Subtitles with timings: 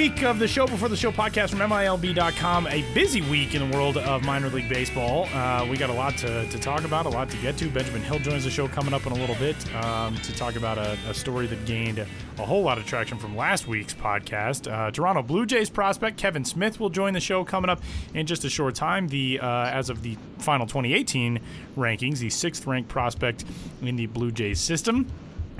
[0.00, 2.66] Week of the Show Before the Show podcast from MILB.com.
[2.68, 5.26] A busy week in the world of minor league baseball.
[5.34, 7.68] Uh, we got a lot to, to talk about, a lot to get to.
[7.68, 10.78] Benjamin Hill joins the show coming up in a little bit um, to talk about
[10.78, 12.06] a, a story that gained a
[12.46, 14.72] whole lot of traction from last week's podcast.
[14.72, 17.82] Uh, Toronto Blue Jays prospect Kevin Smith will join the show coming up
[18.14, 19.06] in just a short time.
[19.06, 21.40] The uh, As of the final 2018
[21.76, 23.44] rankings, the sixth ranked prospect
[23.82, 25.08] in the Blue Jays system.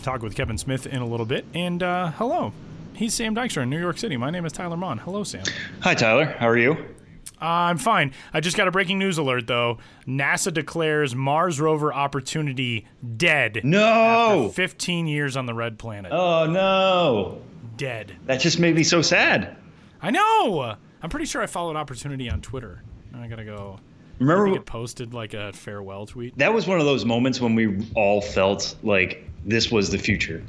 [0.03, 1.45] Talk with Kevin Smith in a little bit.
[1.53, 2.55] And uh, hello.
[3.01, 4.19] He's Sam Dykstra in New York City.
[4.19, 4.99] My name is Tyler Maun.
[4.99, 5.43] Hello, Sam.
[5.81, 6.37] Hi, Tyler.
[6.39, 6.73] How are you?
[6.73, 8.13] Uh, I'm fine.
[8.35, 9.79] I just got a breaking news alert, though.
[10.07, 13.63] NASA declares Mars rover opportunity dead.
[13.65, 14.49] No.
[14.49, 16.13] After 15 years on the red planet.
[16.13, 17.41] Oh no.
[17.79, 18.15] Dead.
[18.27, 19.57] That just made me so sad.
[20.03, 20.77] I know.
[21.03, 22.83] I'm pretty sure I followed Opportunity on Twitter.
[23.15, 23.81] I gotta go.
[24.19, 26.37] Remember it posted like a farewell tweet.
[26.37, 30.45] that was one of those moments when we all felt like this was the future.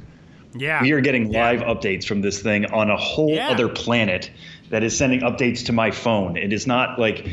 [0.54, 0.82] Yeah.
[0.82, 3.48] We are getting live updates from this thing on a whole Yeah.
[3.50, 4.30] other planet
[4.70, 6.36] that is sending updates to my phone.
[6.36, 7.26] It is not like,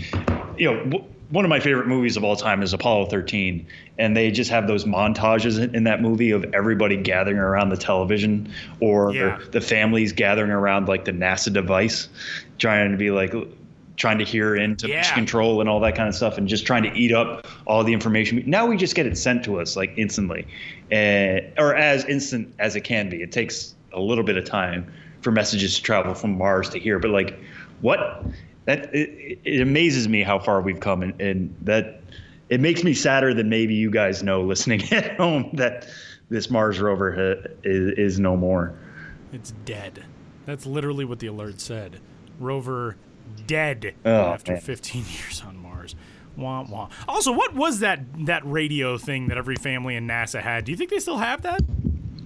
[0.57, 3.67] you know, w- one of my favorite movies of all time is Apollo 13,
[3.99, 7.77] and they just have those montages in, in that movie of everybody gathering around the
[7.77, 9.37] television or Yeah.
[9.51, 12.09] the families gathering around like the NASA device,
[12.57, 13.33] trying to be like
[13.99, 15.13] trying to hear into Yeah.
[15.13, 17.93] control and all that kind of stuff and just trying to eat up all the
[17.93, 18.41] information.
[18.47, 20.47] Now we just get it sent to us like instantly,
[20.91, 23.21] uh, or as instant as it can be.
[23.21, 24.91] It takes a little bit of time
[25.21, 27.37] for messages to travel from Mars to here, but like
[27.81, 28.23] what
[28.65, 32.01] that it, it amazes me how far we've come and, and that
[32.47, 35.87] it makes me sadder than maybe you guys know listening at home that
[36.29, 38.73] this Mars rover ha- is, is no more.
[39.33, 40.05] It's dead.
[40.45, 41.99] That's literally what the alert said.
[42.39, 42.95] Rover
[43.47, 44.61] dead Oh, after man.
[44.61, 45.95] 15 years on Mars.
[46.37, 46.89] Wah, wah.
[47.07, 50.63] Also, what was that that radio thing that every family in NASA had?
[50.65, 51.61] Do you think they still have that?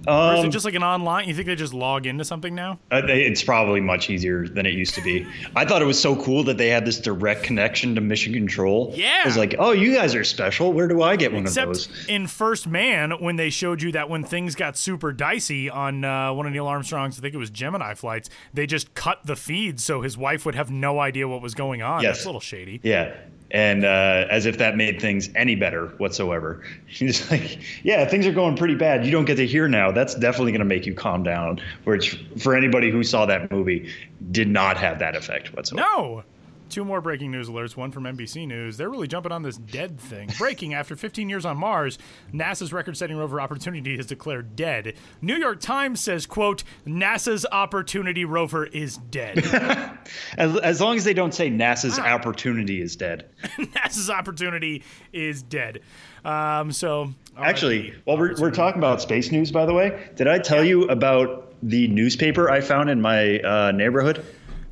[0.06, 1.28] Or is Um, it just like an online?
[1.28, 2.78] You think they just log into something now?
[2.92, 5.26] Uh, It's probably much easier than it used to be.
[5.56, 8.92] I thought it was so cool that they had this direct connection to mission control.
[8.96, 9.22] Yeah.
[9.22, 10.72] it was like, oh, you guys are special.
[10.72, 12.06] Where do I get one of Except those?
[12.08, 16.32] in First Man, when they showed you that when things got super dicey on uh,
[16.32, 19.80] one of Neil Armstrong's, I think it was Gemini flights, they just cut the feed
[19.80, 22.02] so his wife would have no idea what was going on.
[22.02, 22.16] Yes.
[22.16, 22.80] That's a little shady.
[22.82, 23.14] Yeah.
[23.54, 26.60] And uh, as if that made things any better whatsoever.
[26.86, 29.06] He's like, yeah, things are going pretty bad.
[29.06, 29.92] You don't get to hear now.
[29.92, 31.60] That's definitely going to make you calm down.
[31.84, 33.92] Which, for anybody who saw that movie,
[34.32, 35.86] did not have that effect whatsoever.
[35.96, 36.24] No.
[36.68, 38.76] Two more breaking news alerts, one from NBC News.
[38.76, 40.30] They're really jumping on this dead thing.
[40.38, 41.98] Breaking after 15 years on Mars,
[42.32, 44.94] NASA's record-setting rover Opportunity is declared dead.
[45.20, 49.38] New York Times says, quote, NASA's Opportunity rover is dead.
[50.36, 53.26] As, as long as they don't say NASA's opportunity is dead.
[53.42, 54.82] NASA's Opportunity
[55.12, 55.80] is dead.
[56.24, 60.38] Um, so Actually, while we're, we're talking about space news, by the way, did I
[60.38, 64.24] tell you about the newspaper I found in my uh, neighborhood?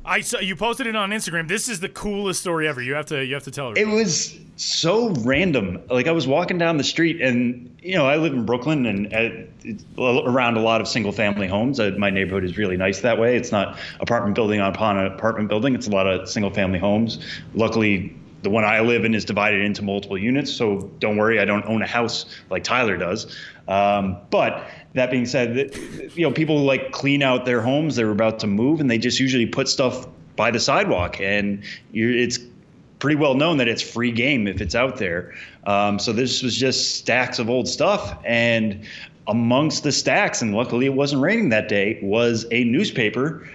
[0.05, 1.47] I saw you posted it on Instagram.
[1.47, 2.81] This is the coolest story ever.
[2.81, 3.77] You have to you have to tell her.
[3.77, 5.81] It was so random.
[5.89, 9.07] Like I was walking down the street, and you know, I live in Brooklyn, and
[9.13, 11.79] uh, it's around a lot of single-family homes.
[11.79, 13.37] Uh, my neighborhood is really nice that way.
[13.37, 15.73] It's not apartment building upon apartment building.
[15.73, 17.19] It's a lot of single-family homes.
[17.53, 21.45] Luckily, the one I live in is divided into multiple units, so don't worry, I
[21.45, 23.33] don't own a house like Tyler does.
[23.69, 25.75] Um, but that being said,
[26.15, 27.95] you know, people like clean out their homes.
[27.95, 32.39] They're about to move, and they just usually put stuff by the sidewalk, and it's
[32.99, 35.33] pretty well known that it's free game if it's out there.
[35.65, 38.85] Um, so this was just stacks of old stuff, and
[39.27, 43.49] amongst the stacks, and luckily it wasn't raining that day, was a newspaper,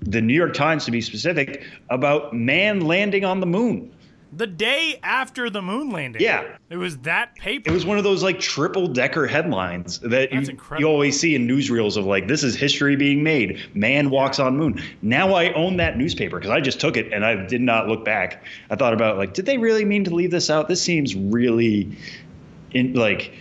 [0.00, 3.90] the New York Times to be specific, about man landing on the moon.
[4.30, 6.20] The day after the moon landing.
[6.20, 6.56] Yeah.
[6.68, 7.70] It was that paper.
[7.70, 10.44] It was one of those like triple decker headlines that you,
[10.78, 13.58] you always see in newsreels of like this is history being made.
[13.74, 14.82] Man walks on moon.
[15.00, 18.04] Now I own that newspaper because I just took it and I did not look
[18.04, 18.44] back.
[18.70, 20.68] I thought about like, did they really mean to leave this out?
[20.68, 21.96] This seems really
[22.72, 23.32] in like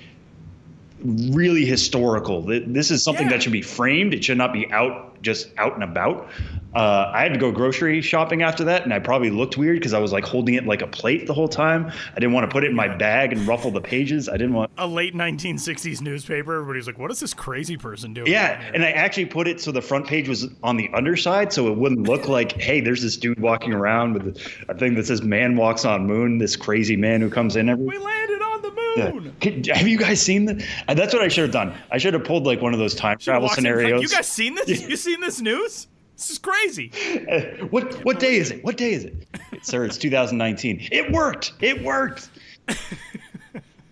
[1.04, 2.42] really historical.
[2.42, 3.34] This is something Yeah.
[3.34, 4.14] that should be framed.
[4.14, 6.30] It should not be out just out and about.
[6.76, 9.94] Uh, I had to go grocery shopping after that, and I probably looked weird because
[9.94, 11.92] I was like holding it like a plate the whole time.
[12.12, 14.30] I didn't want to put it in my bag and ruffle the pages.
[14.30, 14.70] I didn't want.
[14.78, 16.54] A late 1960s newspaper.
[16.56, 19.72] Everybody's like, "What is this crazy person doing?" Yeah, and I actually put it so
[19.72, 23.18] the front page was on the underside, so it wouldn't look like, hey, there's this
[23.18, 24.38] dude walking around with
[24.70, 27.86] a thing that says "Man walks on moon." This crazy man who comes in every.
[27.86, 29.12] we landed on the Yeah.
[29.12, 29.36] moon.
[29.42, 30.64] Could- Have you guys seen that?
[30.88, 31.74] Uh, That's what I should have done.
[31.92, 34.02] I should have pulled like one of those time travel scenarios.
[34.02, 34.68] you guys seen this?
[34.90, 35.88] You seen this news?
[36.16, 36.92] This is crazy.
[37.70, 38.64] what what day is it?
[38.64, 39.28] What day is it?
[39.62, 40.88] Sir, it's 2019.
[40.92, 41.54] It worked.
[41.62, 42.30] It worked.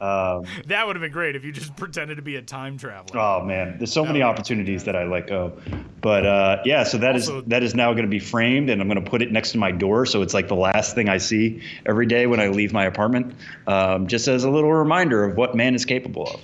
[0.02, 3.20] Um, That would have been great if you just pretended to be a time traveler.
[3.20, 5.54] oh man, there's so many opportunities that I let go.
[6.02, 8.82] But uh, yeah, so that is Also- that is now going to be framed, and
[8.82, 11.08] I'm going to put it next to my door, so it's like the last thing
[11.10, 13.34] I see every day when I leave my apartment,
[13.68, 16.42] um, just as a little reminder of what man is capable of.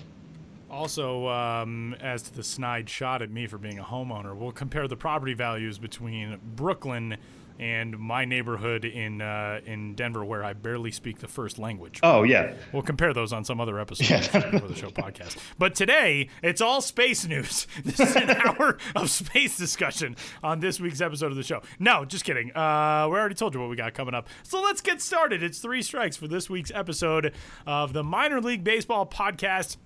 [0.70, 4.88] Also, um, as to the snide shot at me for being a homeowner, we'll compare
[4.88, 7.18] the property values between Brooklyn
[7.62, 12.00] and my neighborhood in uh, in Denver, where I barely speak the first language.
[12.04, 14.12] Oh yeah, We'll compare those on some other episode
[14.54, 15.38] of the show podcast.
[15.60, 17.68] But today, it's all space news.
[17.86, 21.62] This is an hour of space discussion on this week's episode of the show.
[21.78, 22.50] No, just kidding.
[22.56, 24.28] Uh, we already told you what we got coming up.
[24.44, 25.44] So let's get started.
[25.44, 27.34] It's three strikes for this week's episode
[27.68, 29.78] of the Minor League Baseball podcast.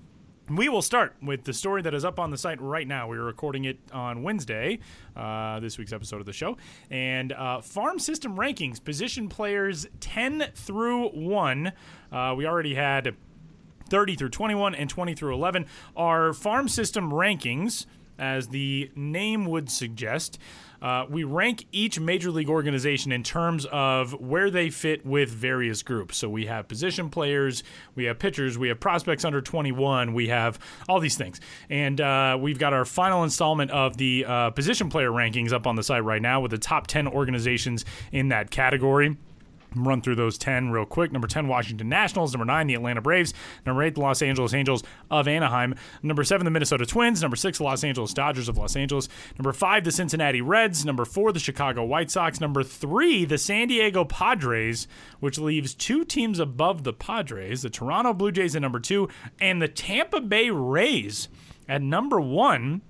[0.48, 3.08] We will start with the story that is up on the site right now.
[3.08, 4.78] We are recording it on Wednesday,
[5.16, 6.56] uh, this week's episode of the show.
[6.92, 11.72] And uh, farm system rankings, position players 10 through 1.
[12.12, 13.16] Uh, we already had
[13.90, 15.66] 30 through 21 and 20 through 11
[15.98, 17.88] are farm system rankings,
[18.20, 20.38] as the name would suggest.
[20.82, 25.84] Uh, we rank each major league organization in terms of where they fit with various
[25.84, 26.18] groups.
[26.18, 27.64] So we have position players,
[27.96, 31.40] we have pitchers, we have prospects under 21, we have all these things.
[31.70, 35.76] And uh, we've got our final installment of the uh, position player rankings up on
[35.76, 39.18] the site right now with the top 10 organizations in that category
[39.76, 41.12] run through those 10 real quick.
[41.12, 42.34] Number 10, Washington Nationals.
[42.34, 43.34] Number 9, the Atlanta Braves.
[43.66, 45.76] Number 8, the Los Angeles Angels of Anaheim.
[46.02, 47.22] Number 7, the Minnesota Twins.
[47.22, 49.10] Number 6, the Los Angeles Dodgers of Los Angeles.
[49.38, 50.86] Number 5, the Cincinnati Reds.
[50.86, 52.40] Number 4, the Chicago White Sox.
[52.40, 54.88] Number 3, the San Diego Padres,
[55.20, 59.62] which leaves two teams above the Padres the Toronto Blue Jays at number 2, and
[59.62, 61.28] the Tampa Bay Rays
[61.68, 62.82] at number 1.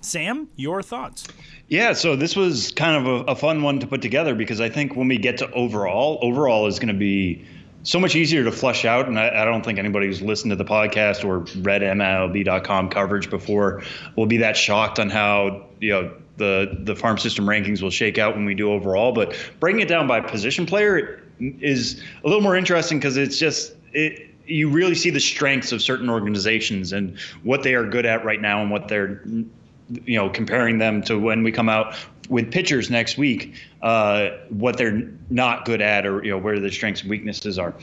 [0.00, 1.26] Sam, your thoughts?
[1.68, 4.68] Yeah, so this was kind of a, a fun one to put together because I
[4.68, 7.44] think when we get to overall, overall is going to be
[7.82, 9.08] so much easier to flush out.
[9.08, 13.30] And I, I don't think anybody who's listened to the podcast or read MLB.com coverage
[13.30, 13.82] before
[14.16, 18.16] will be that shocked on how, you know, the, the farm system rankings will shake
[18.16, 19.12] out when we do overall.
[19.12, 23.74] But breaking it down by position player is a little more interesting because it's just,
[23.92, 28.24] it, you really see the strengths of certain organizations and what they are good at
[28.24, 29.22] right now and what they're
[30.04, 31.94] you know, comparing them to when we come out
[32.28, 36.70] with pitchers next week, uh, what they're not good at or, you know, where their
[36.70, 37.74] strengths and weaknesses are.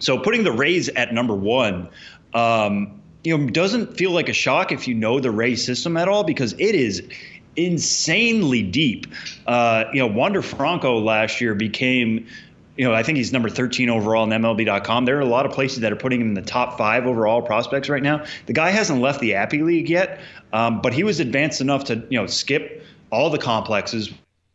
[0.00, 1.88] So putting the Rays at number one,
[2.34, 6.08] um, you know, doesn't feel like a shock if you know the Rays system at
[6.08, 7.02] all because it is
[7.56, 9.06] insanely deep.
[9.46, 12.26] Uh, you know, Wander Franco last year became
[12.76, 15.04] you know, I think he's number 13 overall in MLB.com.
[15.04, 17.42] There are a lot of places that are putting him in the top five overall
[17.42, 18.24] prospects right now.
[18.46, 20.20] The guy hasn't left the Appy League yet,
[20.52, 24.12] um, but he was advanced enough to, you know, skip all the complexes,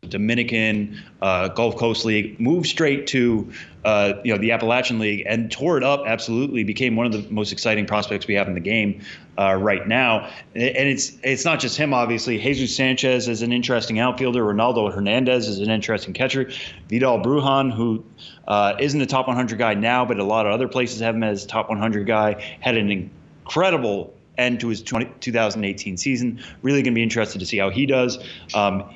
[0.08, 3.52] Dominican, uh, Gulf Coast League, move straight to,
[3.84, 6.04] uh, you know, the Appalachian League and tore it up.
[6.06, 9.02] Absolutely, became one of the most exciting prospects we have in the game
[9.40, 10.30] uh, right now.
[10.54, 12.38] And it's it's not just him, obviously.
[12.38, 14.44] Jesus Sanchez is an interesting outfielder.
[14.44, 16.52] Ronaldo Hernandez is an interesting catcher.
[16.90, 18.04] Vidal Brujan, who
[18.48, 21.24] uh, isn't a top 100 guy now, but a lot of other places have him
[21.24, 26.44] as top 100 guy, had an incredible end to his 20, 2018 season.
[26.62, 28.20] Really going to be interested to see how he does.
[28.54, 28.90] Um,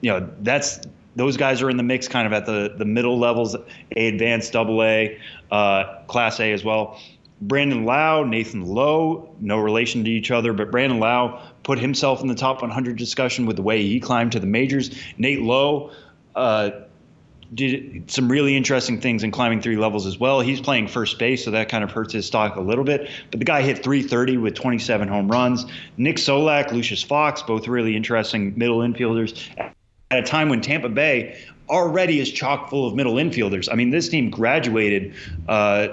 [0.00, 0.80] you know, that's
[1.16, 3.54] those guys are in the mix, kind of at the the middle levels,
[3.96, 5.18] A advanced, double A,
[5.50, 6.98] uh, Class A as well.
[7.40, 12.28] Brandon Lowe, Nathan Lowe, no relation to each other, but Brandon Lowe put himself in
[12.28, 14.90] the top 100 discussion with the way he climbed to the majors.
[15.18, 15.90] Nate Lowe.
[16.34, 16.70] Uh,
[17.54, 20.40] did some really interesting things in climbing three levels as well.
[20.40, 23.10] He's playing first base, so that kind of hurts his stock a little bit.
[23.30, 25.66] But the guy hit 330 with 27 home runs.
[25.98, 29.50] Nick Solak, Lucius Fox, both really interesting middle infielders
[30.12, 31.38] at a time when Tampa Bay
[31.70, 33.68] already is chock full of middle infielders.
[33.72, 35.14] I mean, this team graduated
[35.48, 35.88] uh,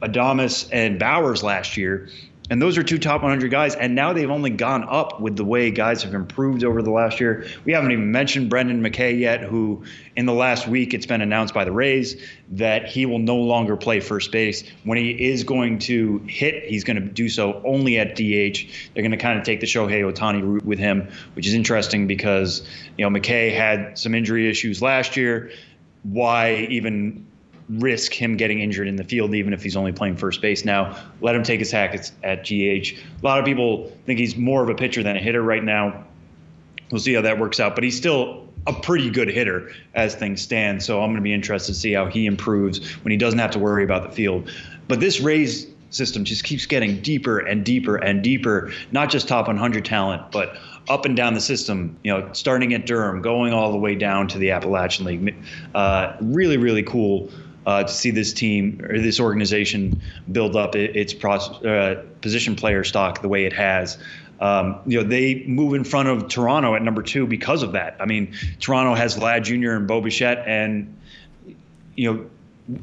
[0.00, 2.08] Adames and Bauers last year.
[2.50, 3.76] And those are two top 100 guys.
[3.76, 7.20] And now they've only gone up with the way guys have improved over the last
[7.20, 7.46] year.
[7.64, 9.84] We haven't even mentioned Brendan McKay yet, who
[10.16, 13.76] in the last week it's been announced by the Rays that he will no longer
[13.76, 14.64] play first base.
[14.82, 18.66] When he is going to hit, he's going to do so only at DH.
[18.94, 22.08] They're going to kind of take the Shohei Ohtani route with him, which is interesting
[22.08, 22.66] because,
[22.98, 25.52] you know, McKay had some injury issues last year.
[26.02, 27.26] Why even
[27.78, 30.96] risk him getting injured in the field, even if he's only playing first base now.
[31.20, 32.48] Let him take his hack at, at DH.
[32.48, 36.04] A lot of people think he's more of a pitcher than a hitter right now.
[36.90, 40.42] We'll see how that works out, but he's still a pretty good hitter as things
[40.42, 40.82] stand.
[40.82, 43.52] So I'm going to be interested to see how he improves when he doesn't have
[43.52, 44.50] to worry about the field.
[44.88, 49.46] But this Rays system just keeps getting deeper and deeper and deeper, not just top
[49.46, 50.56] 100 talent, but
[50.88, 54.26] up and down the system, you know, starting at Durham, going all the way down
[54.28, 55.34] to the Appalachian League.
[55.74, 57.30] Uh, really, really cool
[57.66, 60.00] uh, to see this team or this organization
[60.32, 63.98] build up its uh, position player stock the way it has.
[64.40, 67.96] Um, you know, they move in front of Toronto at number two because of that.
[68.00, 69.72] I mean, Toronto has Vlad Jr.
[69.72, 70.96] and Bo Bichette, and
[71.94, 72.30] you know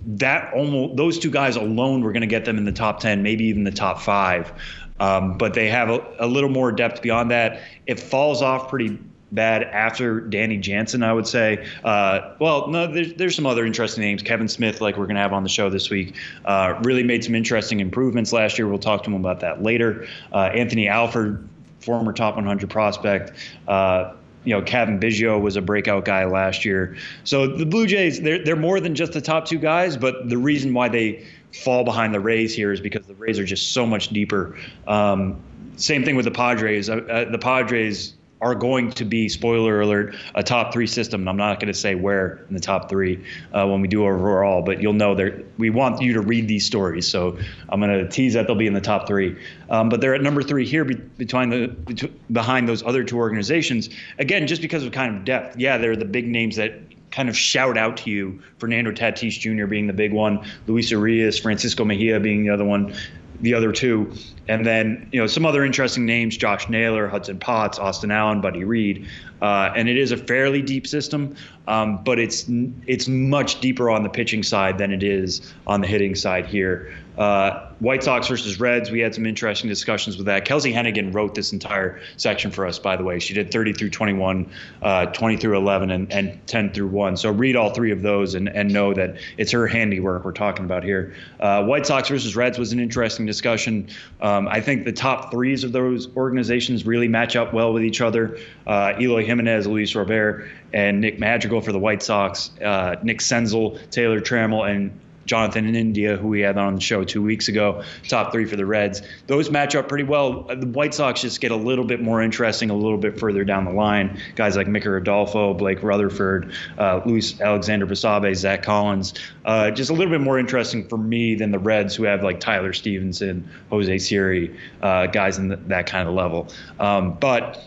[0.05, 3.23] that almost those two guys alone were going to get them in the top ten,
[3.23, 4.53] maybe even the top five.
[4.99, 7.61] Um, but they have a, a, little more depth beyond that.
[7.85, 8.97] It falls off pretty
[9.31, 11.67] bad after Danny Jansen, I would say.
[11.83, 14.23] Uh, well, no, there's, there's some other interesting names.
[14.23, 16.15] Kevin Smith, like we're going to have on the show this week,
[16.45, 18.67] uh, really made some interesting improvements last year.
[18.67, 20.07] We'll talk to him about that later.
[20.31, 21.47] Uh, Anthony Alford,
[21.79, 23.33] former top 100 prospect.
[23.67, 26.95] Uh, you know, Cavan Biggio was a breakout guy last year.
[27.25, 30.37] So the Blue Jays, they're, they're more than just the top two guys, but the
[30.37, 33.85] reason why they fall behind the Rays here is because the Rays are just so
[33.85, 34.55] much deeper.
[34.87, 35.41] Um,
[35.75, 36.89] same thing with the Padres.
[36.89, 41.21] Uh, uh, the Padres are going to be spoiler alert a top three system.
[41.21, 44.05] And I'm not going to say where in the top three uh, when we do
[44.05, 47.07] overall, but you'll know that we want you to read these stories.
[47.07, 47.37] So
[47.69, 49.37] I'm going to tease that they'll be in the top three.
[49.69, 53.89] Um, but they're at number three here be- between the behind those other two organizations.
[54.19, 55.57] Again, just because of kind of depth.
[55.57, 56.73] Yeah, they're the big names that
[57.11, 58.41] kind of shout out to you.
[58.59, 59.65] Fernando Tatis Jr.
[59.65, 62.93] being the big one, Luis Urias, Francisco Mejia being the other one
[63.41, 64.11] the other two.
[64.47, 68.63] And then, you know, some other interesting names Josh Naylor, Hudson Potts, Austin Allen, Buddy
[68.63, 69.07] Reed.
[69.41, 71.35] Uh, and it is a fairly deep system,
[71.67, 72.45] um, but it's
[72.87, 76.93] it's much deeper on the pitching side than it is on the hitting side here.
[77.17, 80.45] Uh, White Sox versus Reds, we had some interesting discussions with that.
[80.45, 83.17] Kelsie Heneghan wrote this entire section for us, by the way.
[83.19, 84.49] She did 30 through 21,
[84.83, 87.17] uh, 20 through 11, and, and 10 through 1.
[87.17, 90.65] So read all three of those and, and know that it's her handiwork we're talking
[90.65, 91.13] about here.
[91.39, 93.89] Uh, White Sox versus Reds was an interesting discussion.
[94.21, 98.01] Um, I think the top threes of those organizations really match up well with each
[98.01, 98.39] other.
[98.67, 103.79] Uh, Eloy Jimenez, Luis Robert, and Nick Madrigal for the White Sox, uh, Nick Senzel,
[103.89, 104.91] Taylor Trammell, and
[105.27, 108.55] Jonathan in India, who we had on the show two weeks ago, top three for
[108.55, 109.01] the Reds.
[109.27, 110.43] Those match up pretty well.
[110.43, 113.65] The White Sox just get a little bit more interesting a little bit further down
[113.65, 114.19] the line.
[114.35, 119.13] Guys like Micker Adolfo, Blake Rutherford, uh, Luis Alexander Basabe, Zach Collins.
[119.45, 122.39] Uh, just a little bit more interesting for me than the Reds, who have like
[122.39, 126.47] Tyler Stephenson, Jose Siri, uh, guys in the, that kind of level.
[126.79, 127.63] Um, but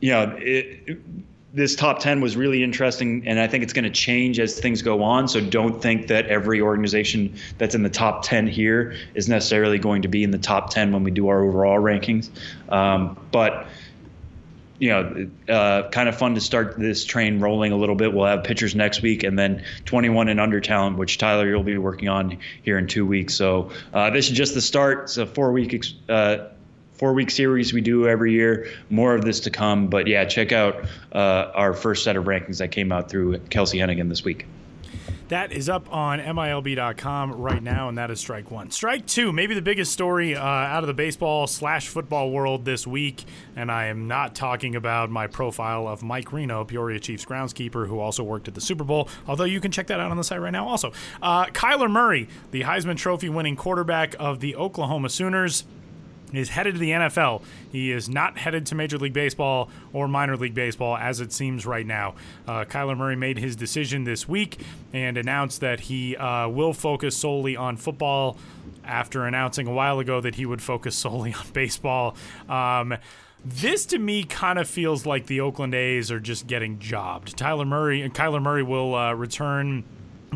[0.00, 0.98] you know, it,
[1.54, 4.82] this top 10 was really interesting and i think it's going to change as things
[4.82, 9.28] go on so don't think that every organization that's in the top 10 here is
[9.28, 12.30] necessarily going to be in the top 10 when we do our overall rankings
[12.70, 13.66] um, but
[14.82, 18.12] you know, uh, kind of fun to start this train rolling a little bit.
[18.12, 21.78] We'll have pitchers next week, and then 21 and under talent, which Tyler you'll be
[21.78, 23.32] working on here in two weeks.
[23.32, 25.04] So uh, this is just the start.
[25.04, 26.48] It's a four week uh,
[27.02, 28.68] four week series we do every year.
[28.88, 29.88] More of this to come.
[29.88, 33.80] But yeah, check out uh, our first set of rankings that came out through Kelsie
[33.80, 34.46] Heneghan this week.
[35.26, 38.70] That is up on MILB.com right now, and that is strike one.
[38.70, 42.86] Strike two, maybe the biggest story uh, out of the baseball slash football world this
[42.86, 43.24] week,
[43.56, 47.98] and I am not talking about my profile of Mike Reno, Peoria Chiefs groundskeeper, who
[47.98, 50.40] also worked at the Super Bowl, although you can check that out on the site
[50.40, 50.92] right now also.
[51.20, 55.64] Uh, Kyler Murray, the Heisman Trophy winning quarterback of the Oklahoma Sooners,
[56.40, 57.42] is headed to the NFL.
[57.70, 61.66] He is not headed to Major League Baseball or minor league baseball as it seems
[61.66, 62.14] right now.
[62.46, 64.60] Uh, Kyler Murray made his decision this week
[64.92, 68.36] and announced that he uh, will focus solely on football
[68.84, 72.16] after announcing a while ago that he would focus solely on baseball.
[72.48, 72.96] Um,
[73.44, 77.36] this to me kind of feels like the Oakland A's are just getting jobbed.
[77.36, 79.84] Tyler Murray and Kyler Murray will uh, return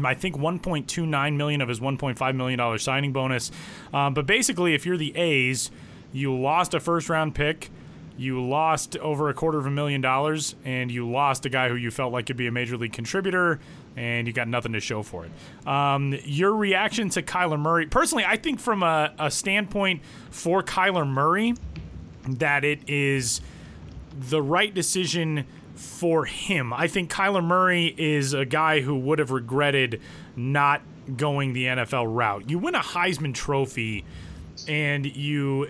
[0.04, 3.50] I think 1.29 million of his 1.5 million dollar signing bonus.
[3.94, 5.70] Um, but basically, if you're the A's,
[6.12, 7.70] you lost a first round pick.
[8.18, 11.74] you lost over a quarter of a million dollars, and you lost a guy who
[11.74, 13.60] you felt like could be a major league contributor,
[13.94, 15.68] and you got nothing to show for it.
[15.68, 20.00] Um, your reaction to Kyler Murray, personally, I think from a, a standpoint
[20.30, 21.54] for Kyler Murray,
[22.26, 23.40] that it is
[24.18, 25.44] the right decision
[25.76, 26.72] for him.
[26.72, 30.00] I think Kyler Murray is a guy who would have regretted
[30.34, 30.82] not
[31.16, 32.50] going the NFL route.
[32.50, 34.04] You win a Heisman Trophy
[34.66, 35.68] and you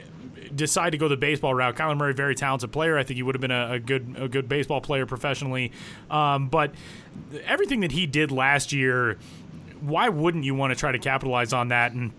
[0.55, 1.77] decide to go the baseball route.
[1.77, 2.97] Kyler Murray, very talented player.
[2.97, 5.73] I think he would have been a, a good a good baseball player professionally.
[6.11, 6.73] Um, but
[7.45, 9.19] everything that he did last year,
[9.81, 12.13] why wouldn't you want to try to capitalize on that and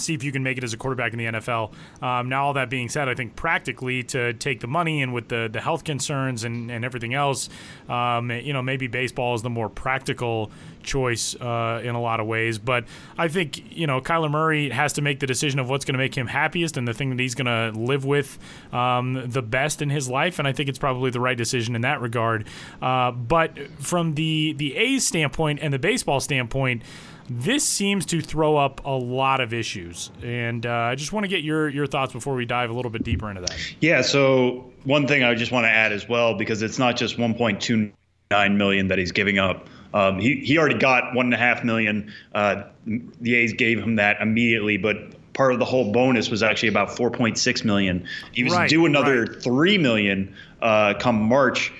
[0.00, 1.72] see if you can make it as a quarterback in the NFL.
[2.02, 5.28] Um, now, all that being said, I think practically to take the money and with
[5.28, 7.48] the, the health concerns and, and everything else,
[7.88, 10.50] um, you know, maybe baseball is the more practical
[10.84, 12.58] choice uh, in a lot of ways.
[12.58, 12.84] But
[13.18, 15.98] I think, you know, Kyler Murray has to make the decision of what's going to
[15.98, 18.38] make him happiest and the thing that he's going to live with
[18.72, 20.38] um, the best in his life.
[20.38, 22.46] And I think it's probably the right decision in that regard.
[22.80, 26.82] Uh, but from the, the A's standpoint and the baseball standpoint,
[27.28, 31.28] this seems to throw up a lot of issues, and uh, I just want to
[31.28, 33.56] get your your thoughts before we dive a little bit deeper into that.
[33.80, 34.02] Yeah.
[34.02, 38.56] So one thing I just want to add as well, because it's not just 1.29
[38.56, 39.68] million that he's giving up.
[39.94, 42.12] Um, he he already got one and a half million.
[42.34, 44.96] Uh, the A's gave him that immediately, but
[45.34, 48.06] part of the whole bonus was actually about 4.6 million.
[48.32, 49.42] He was right, due another right.
[49.42, 51.72] three million uh, come March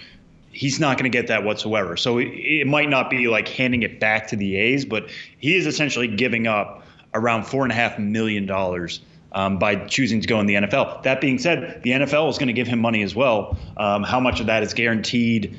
[0.54, 1.96] he's not going to get that whatsoever.
[1.96, 5.08] So it, it, might not be like handing it back to the A's, but
[5.38, 9.00] he is essentially giving up around four and a half million dollars.
[9.32, 11.02] Um, by choosing to go in the NFL.
[11.02, 13.58] That being said, the NFL is going to give him money as well.
[13.76, 15.56] Um, how much of that is guaranteed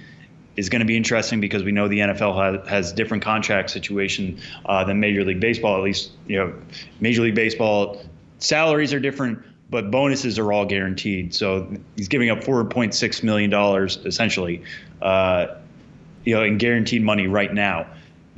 [0.56, 4.40] is going to be interesting because we know the NFL has, has different contract situation
[4.66, 5.76] uh, than Major League Baseball.
[5.76, 6.54] At least, you know,
[7.02, 8.02] Major League Baseball
[8.40, 11.34] salaries are different, but bonuses are all guaranteed.
[11.34, 14.64] So he's giving up 4.6 million dollars essentially,
[15.02, 15.48] uh,
[16.24, 17.88] you know, in guaranteed money right now.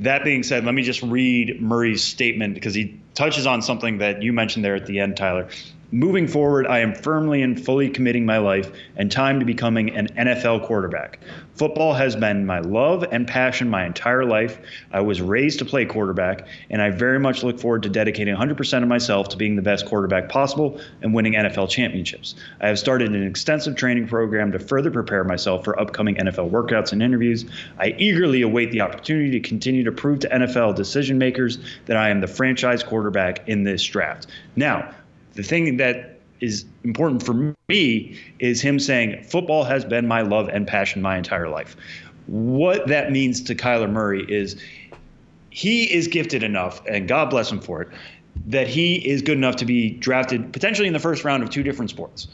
[0.00, 4.22] That being said, let me just read Murray's statement because he touches on something that
[4.22, 5.48] you mentioned there at the end, Tyler.
[5.90, 10.08] Moving forward, I am firmly and fully committing my life and time to becoming an
[10.08, 11.18] NFL quarterback.
[11.54, 14.60] Football has been my love and passion my entire life.
[14.92, 18.82] I was raised to play quarterback, and I very much look forward to dedicating 100%
[18.82, 22.34] of myself to being the best quarterback possible and winning NFL championships.
[22.60, 26.92] I have started an extensive training program to further prepare myself for upcoming NFL workouts
[26.92, 27.46] and interviews.
[27.78, 32.10] I eagerly await the opportunity to continue to prove to NFL decision makers that I
[32.10, 34.26] am the franchise quarterback in this draft.
[34.54, 34.94] Now,
[35.38, 40.48] the thing that is important for me is him saying football has been my love
[40.48, 41.76] and passion my entire life.
[42.26, 44.60] What that means to Kyler Murray is
[45.50, 47.88] he is gifted enough, and God bless him for it,
[48.46, 51.62] that he is good enough to be drafted potentially in the first round of two
[51.62, 52.26] different sports.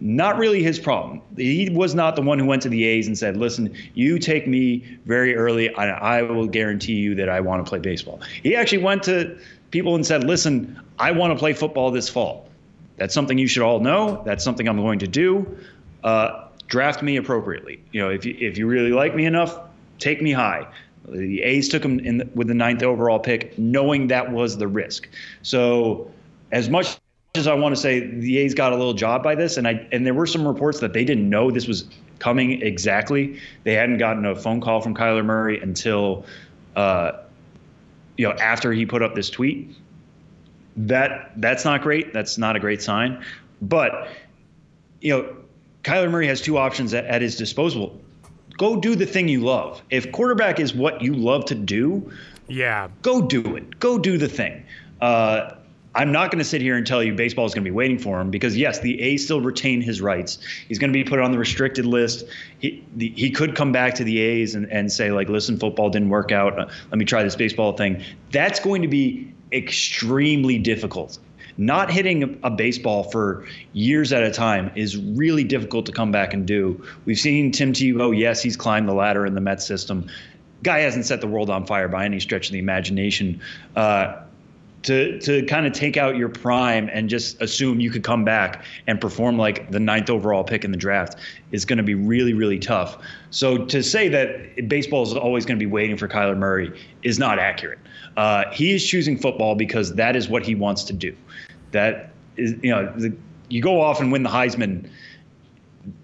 [0.00, 1.20] Not really his problem.
[1.36, 4.46] He was not the one who went to the A's and said, "Listen, you take
[4.48, 8.56] me very early, and I will guarantee you that I want to play baseball." He
[8.56, 9.38] actually went to
[9.74, 12.48] people and said, listen, I want to play football this fall.
[12.96, 14.22] That's something you should all know.
[14.24, 15.58] That's something I'm going to do.
[16.04, 17.82] Uh, draft me appropriately.
[17.90, 19.58] You know, if you, if you really like me enough,
[19.98, 20.64] take me high.
[21.08, 24.68] The A's took him in the, with the ninth overall pick, knowing that was the
[24.68, 25.08] risk.
[25.42, 26.08] So,
[26.52, 26.96] as much
[27.34, 29.86] as I want to say the A's got a little job by this, and I
[29.90, 31.88] and there were some reports that they didn't know this was
[32.20, 33.40] coming exactly.
[33.64, 36.24] They hadn't gotten a phone call from Kyler Murray until
[36.76, 37.23] uh,
[38.16, 39.76] you know, after he put up this tweet,
[40.76, 42.12] that that's not great.
[42.12, 43.24] That's not a great sign.
[43.62, 44.08] But
[45.00, 45.36] you know,
[45.82, 48.00] Kyler Murray has two options at, at his disposal.
[48.56, 49.82] Go do the thing you love.
[49.90, 52.12] If quarterback is what you love to do,
[52.48, 53.78] yeah, go do it.
[53.80, 54.64] Go do the thing.
[55.00, 55.56] Uh,
[55.94, 57.98] I'm not going to sit here and tell you baseball is going to be waiting
[57.98, 60.38] for him because yes, the A's still retain his rights.
[60.66, 62.26] He's going to be put on the restricted list.
[62.58, 65.90] He the, he could come back to the A's and, and say like, listen, football
[65.90, 66.58] didn't work out.
[66.58, 68.02] Uh, let me try this baseball thing.
[68.32, 71.18] That's going to be extremely difficult.
[71.56, 76.34] Not hitting a, baseball for years at a time is really difficult to come back
[76.34, 76.84] and do.
[77.04, 78.16] We've seen Tim Tebow.
[78.18, 80.08] Yes, he's climbed the ladder in the Mets system.
[80.64, 83.40] Guy hasn't set the world on fire by any stretch of the imagination.
[83.76, 84.23] Uh,
[84.84, 88.64] to to kind of take out your prime and just assume you could come back
[88.86, 91.16] and perform like the ninth overall pick in the draft
[91.52, 92.98] is going to be really really tough.
[93.30, 97.18] So to say that baseball is always going to be waiting for Kyler Murray is
[97.18, 97.78] not accurate.
[98.16, 101.16] Uh, he is choosing football because that is what he wants to do.
[101.72, 103.16] That is you know the,
[103.48, 104.88] you go off and win the Heisman.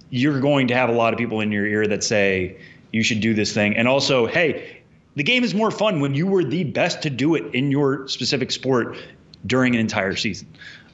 [0.08, 2.58] You're going to have a lot of people in your ear that say
[2.92, 4.79] you should do this thing, and also, hey,
[5.20, 8.08] the game is more fun when you were the best to do it in your
[8.08, 8.96] specific sport
[9.44, 10.48] during an entire season.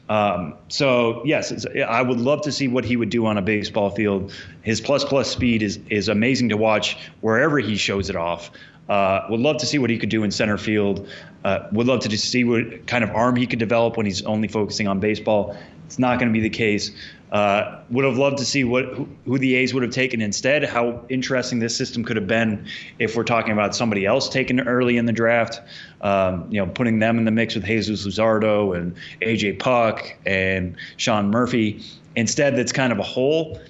[0.09, 3.89] Um, so yes, I would love to see what he would do on a baseball
[3.89, 4.33] field.
[4.63, 8.51] His plus plus speed is is amazing to watch wherever he shows it off.
[8.89, 11.09] Uh, would love to see what he could do in center field.
[11.45, 14.49] Uh, would love to see what kind of arm he could develop when he's only
[14.49, 15.57] focusing on baseball.
[15.87, 16.91] It's not going to be the case.
[17.33, 20.63] Uh, would have loved to see what who, who, the A's would have taken instead.
[20.63, 22.67] How interesting this system could have been
[23.01, 25.61] if we're talking about somebody else taken early in the draft.
[26.03, 30.77] Um, you know, putting them in the mix with Jesus Luzardo and AJ Puk and
[30.99, 31.83] Sean Murphy.
[32.15, 33.61] Instead, that's kind of a hole.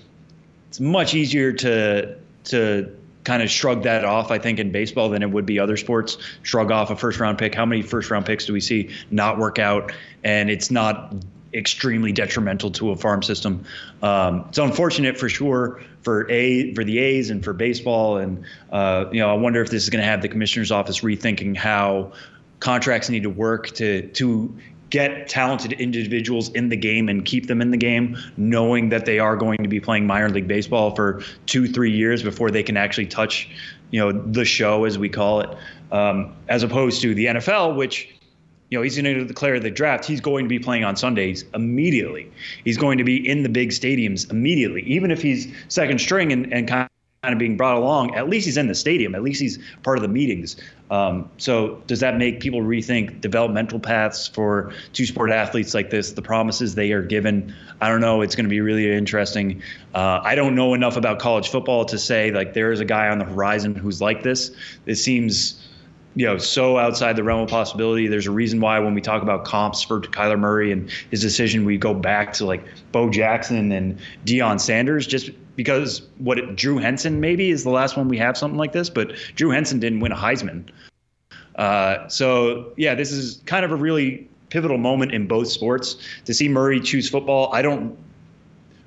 [0.69, 5.23] It's much easier to to kind of shrug that off, I think, in baseball than
[5.23, 6.19] it would be other sports.
[6.43, 7.55] Shrug off a first round pick.
[7.55, 9.93] How many first round picks do we see not work out?
[10.23, 11.15] And it's not
[11.57, 13.65] extremely detrimental to a farm system.
[14.03, 18.19] Um, it's unfortunate for sure for a for the A's and for baseball.
[18.19, 21.01] And uh, you know, I wonder if this is going to have the commissioner's office
[21.01, 22.13] rethinking how
[22.61, 24.57] contracts need to work to to
[24.91, 29.19] get talented individuals in the game and keep them in the game, knowing that they
[29.19, 32.77] are going to be playing minor league baseball for two, three years before they can
[32.77, 33.49] actually touch,
[33.91, 35.51] you know, the show as we call it,
[35.91, 38.16] um, as opposed to the NFL, which
[38.69, 40.05] you know, he's going to declare the draft.
[40.05, 42.31] He's going to be playing on Sundays immediately.
[42.65, 44.83] He's going to be in the big stadiums immediately.
[44.83, 46.89] Even if he's second string and, and kind
[47.23, 49.15] of being brought along, at least he's in the stadium.
[49.15, 50.57] At least he's part of the meetings.
[50.91, 56.13] Um, so does that make people rethink developmental paths for two sport athletes like this,
[56.13, 57.55] the promises they are given?
[57.81, 58.21] I don't know.
[58.21, 59.63] It's going to be really interesting.
[59.95, 63.09] Uh, I don't know enough about college football to say like there is a guy
[63.09, 64.51] on the horizon who's like this.
[64.87, 65.66] It seems
[66.17, 68.09] you know so outside the realm of possibility.
[68.09, 71.65] There's a reason why when we talk about comps for Kyler Murray and his decision,
[71.65, 76.79] we go back to like Bo Jackson and Deion Sanders, just because what it, Drew
[76.79, 80.01] Henson maybe is the last one we have something like this, but Drew Henson didn't
[80.01, 80.69] win a Heisman.
[81.57, 86.33] Uh, so yeah, this is kind of a really pivotal moment in both sports to
[86.33, 87.53] see Murray choose football.
[87.53, 87.99] I don't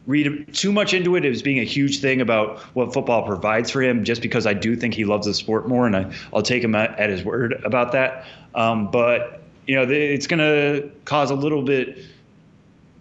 [0.09, 3.83] read too much into it as being a huge thing about what football provides for
[3.83, 6.63] him, just because I do think he loves the sport more, and I, will take
[6.63, 8.25] him at, at, his word about that.
[8.55, 11.99] Um, but you know, it's going to cause a little bit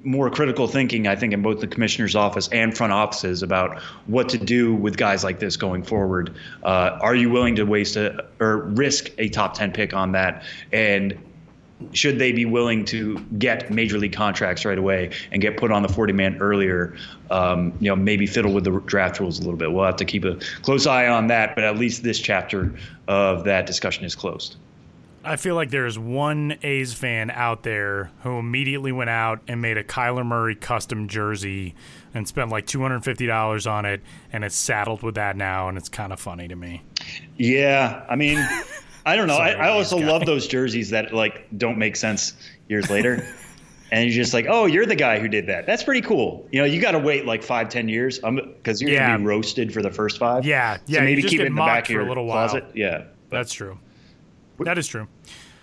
[0.05, 4.29] more critical thinking, I think, in both the commissioner's office and front offices about what
[4.29, 6.37] to do with guys like this going forward.
[6.63, 10.43] Uh, are you willing to waste a or risk a top ten pick on that?
[10.73, 11.19] And
[11.93, 15.83] should they be willing to get major league contracts right away and get put on
[15.83, 16.97] the 40 man earlier,
[17.31, 19.73] um, you know, maybe fiddle with the draft rules a little bit.
[19.73, 22.75] We'll have to keep a close eye on that, but at least this chapter
[23.07, 24.57] of that discussion is closed.
[25.25, 29.77] I feel like there's one A's fan out there who immediately went out and made
[29.77, 31.75] a Kyler Murray custom jersey
[32.15, 34.01] and spent like $250 on it,
[34.33, 36.83] and it's saddled with that now, and it's kind of funny to me.
[37.37, 38.39] Yeah, I mean.
[39.09, 39.37] I don't know.
[39.37, 42.35] Sorry, I, I also love those jerseys that like don't make sense
[42.69, 43.27] years later.
[43.91, 45.67] and you're just like, oh, you're the guy who did that.
[45.67, 46.47] That's pretty cool.
[46.53, 49.09] You know, you got to wait like five, ten years because you're yeah.
[49.09, 50.45] gonna be roasted for the first five.
[50.45, 50.99] Yeah, yeah.
[50.99, 52.49] So maybe keep it in the back of your a little while.
[52.49, 52.65] closet.
[52.65, 52.77] While.
[52.77, 53.79] Yeah, that's true.
[54.61, 55.09] That is true.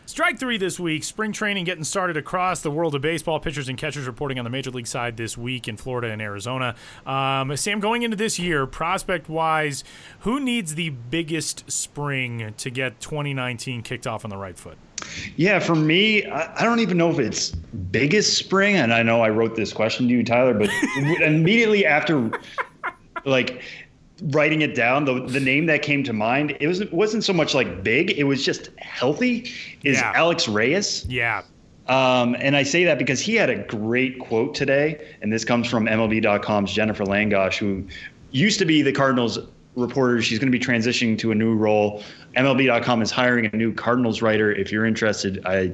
[0.07, 1.03] Strike three this week.
[1.03, 3.39] Spring training getting started across the world of baseball.
[3.39, 6.75] Pitchers and catchers reporting on the major league side this week in Florida and Arizona.
[7.07, 9.83] Um, Sam, going into this year, prospect wise,
[10.19, 14.77] who needs the biggest spring to get 2019 kicked off on the right foot?
[15.37, 18.75] Yeah, for me, I, don't even know if it's biggest spring.
[18.75, 20.69] And I know I wrote this question to you, Tyler, but
[21.23, 22.29] immediately after,
[23.25, 23.63] like,
[24.23, 27.33] writing it down, the the name that came to mind, it was it wasn't so
[27.33, 29.51] much like big, it was just healthy.
[29.83, 30.13] Is yeah.
[30.15, 31.05] Alex Reyes?
[31.07, 31.43] Yeah.
[31.87, 35.67] Um, and I say that because he had a great quote today, and this comes
[35.67, 37.85] from MLB.com's Jenifer Langosch, who
[38.31, 39.37] used to be the Cardinals
[39.75, 40.21] reporter.
[40.21, 42.03] She's going to be transitioning to a new role.
[42.35, 44.51] MLB.com is hiring a new Cardinals writer.
[44.51, 45.73] If you're interested, I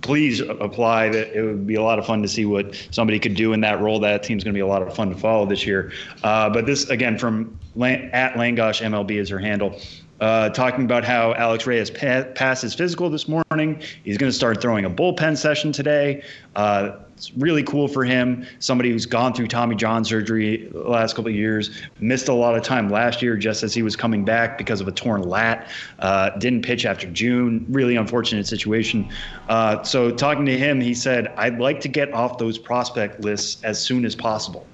[0.00, 1.08] please apply.
[1.10, 3.60] That it would be a lot of fun to see what somebody could do in
[3.60, 4.00] that role.
[4.00, 5.92] That team's going to be a lot of fun to follow this year.
[6.22, 9.80] Uh, but this again from at Langosch MLB is her handle.
[10.20, 13.82] Uh, talking about how Alex Reyes pa- passed his physical this morning.
[14.04, 16.22] He's going to start throwing a bullpen session today.
[16.54, 18.46] Uh, it's really cool for him.
[18.58, 22.56] Somebody who's gone through Tommy John surgery the last couple of years, missed a lot
[22.56, 25.68] of time last year just as he was coming back because of a torn lat.
[26.00, 27.64] Uh, didn't pitch after June.
[27.68, 29.08] Really unfortunate situation.
[29.48, 33.62] Uh, so talking to him, he said, "I'd like to get off those prospect lists
[33.62, 34.66] as soon as possible."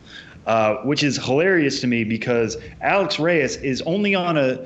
[0.47, 4.65] Uh, which is hilarious to me because Alex Reyes is only on a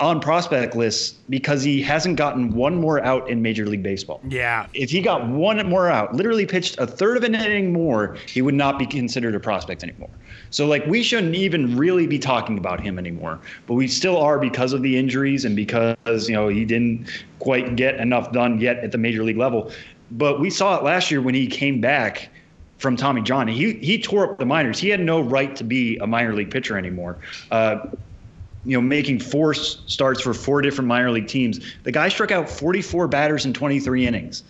[0.00, 4.20] on prospect lists because he hasn't gotten one more out in Major League Baseball.
[4.28, 4.66] Yeah.
[4.72, 8.42] If he got one more out, literally pitched a third of an inning more, he
[8.42, 10.10] would not be considered a prospect anymore.
[10.50, 14.38] So like we shouldn't even really be talking about him anymore, but we still are
[14.38, 17.06] because of the injuries and because you know he didn't
[17.38, 19.70] quite get enough done yet at the major league level.
[20.10, 22.30] but we saw it last year when he came back
[22.78, 23.46] from Tommy John.
[23.46, 24.78] He he tore up the minors.
[24.80, 27.18] He had no right to be a minor league pitcher anymore.
[27.50, 27.78] Uh,
[28.64, 31.60] you know, making four starts for four different minor league teams.
[31.84, 34.42] The guy struck out 44 batters in 23 innings.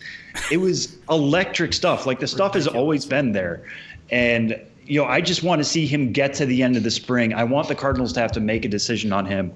[0.50, 2.06] It was electric stuff.
[2.06, 3.64] Like the stuff has always been there.
[4.10, 6.90] And you know, I just want to see him get to the end of the
[6.90, 7.32] spring.
[7.32, 9.52] I want the Cardinals to have to make a decision on him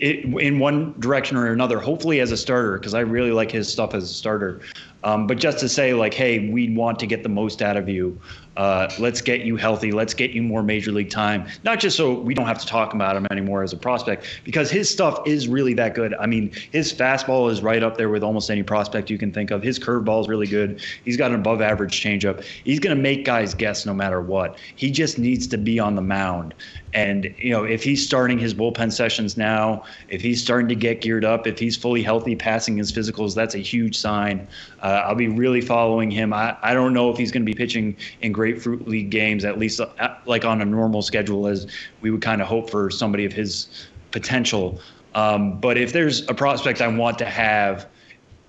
[0.00, 3.70] it, in one direction or another, hopefully as a starter, because I really like his
[3.70, 4.60] stuff as a starter.
[5.04, 7.88] Um, but just to say, like, hey, we want to get the most out of
[7.88, 8.20] you.
[8.56, 9.92] Uh, let's get you healthy.
[9.92, 11.46] Let's get you more major league time.
[11.62, 14.70] Not just so we don't have to talk about him anymore as a prospect, because
[14.70, 16.14] his stuff is really that good.
[16.14, 19.50] I mean, his fastball is right up there with almost any prospect you can think
[19.50, 19.62] of.
[19.62, 20.82] His curveball is really good.
[21.04, 22.42] He's got an above average changeup.
[22.42, 24.58] He's going to make guys guess no matter what.
[24.76, 26.54] He just needs to be on the mound.
[26.92, 31.00] And, you know, if he's starting his bullpen sessions now, if he's starting to get
[31.00, 34.48] geared up, if he's fully healthy, passing his physicals, that's a huge sign.
[34.82, 36.32] Uh, I'll be really following him.
[36.32, 39.58] I, I don't know if he's going to be pitching in Grapefruit League games, at
[39.58, 41.66] least uh, like on a normal schedule, as
[42.00, 44.80] we would kind of hope for somebody of his potential.
[45.14, 47.86] Um, but if there's a prospect I want to have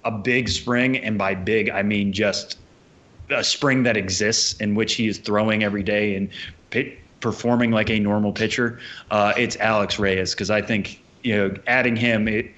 [0.05, 2.57] a big spring, and by big, I mean just
[3.29, 6.29] a spring that exists in which he is throwing every day and
[6.69, 8.79] pit, performing like a normal pitcher,
[9.11, 12.49] uh, it's Alex Reyes because I think you know adding him, it,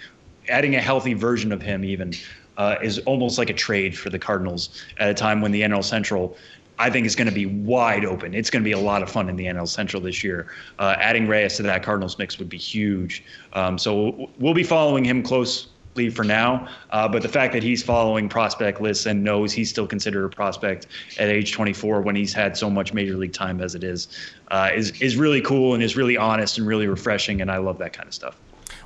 [0.49, 2.13] adding a healthy version of him even
[2.57, 5.83] uh, is almost like a trade for the Cardinals at a time when the NL
[5.83, 6.37] Central.
[6.79, 8.33] I think is going to be wide open.
[8.33, 10.47] It's going to be a lot of fun in the NL Central this year.
[10.79, 13.23] Uh, adding Reyes to that Cardinals mix would be huge.
[13.53, 15.69] Um, so we'll be following him closely
[16.12, 16.67] for now.
[16.89, 20.29] Uh, but the fact that he's following prospect lists and knows he's still considered a
[20.29, 20.88] prospect
[21.19, 24.07] at age 24 when he's had so much major league time as it is,
[24.49, 27.41] uh, is is really cool and is really honest and really refreshing.
[27.41, 28.36] And I love that kind of stuff.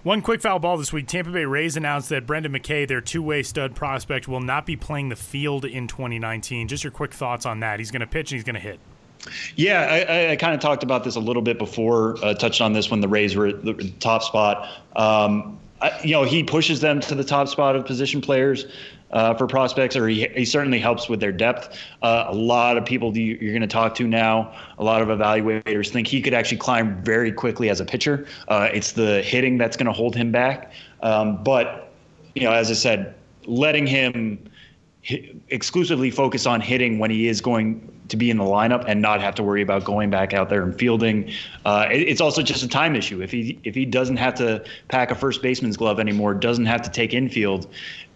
[0.03, 1.07] One quick foul ball this week.
[1.07, 5.09] Tampa Bay Rays announced that Brendan McKay, their two-way stud prospect, will not be playing
[5.09, 6.67] the field in 2019.
[6.67, 7.79] Just your quick thoughts on that.
[7.79, 8.79] He's going to pitch and he's going to hit.
[9.55, 12.23] Yeah, I, I, kind of talked about this a little bit before.
[12.23, 14.69] Uh, touched on this when the Rays were at the top spot.
[14.95, 15.59] Um,
[16.03, 18.65] you know, he pushes them to the top spot of position players
[19.11, 21.77] uh, for prospects, or he, he certainly helps with their depth.
[22.01, 25.89] Uh, a lot of people you're going to talk to now, a lot of evaluators
[25.89, 28.27] think he could actually climb very quickly as a pitcher.
[28.47, 30.71] Uh, it's the hitting that's going to hold him back.
[31.03, 31.91] Um, but,
[32.35, 33.13] you know, as I said,
[33.45, 34.49] letting him
[35.49, 39.21] exclusively focus on hitting when he is going to be in the lineup and not
[39.21, 41.31] have to worry about going back out there and fielding.
[41.65, 43.21] Uh, it, it's also just a time issue.
[43.21, 46.81] If he if he doesn't have to pack a first baseman's glove anymore, doesn't have
[46.83, 47.67] to take infield,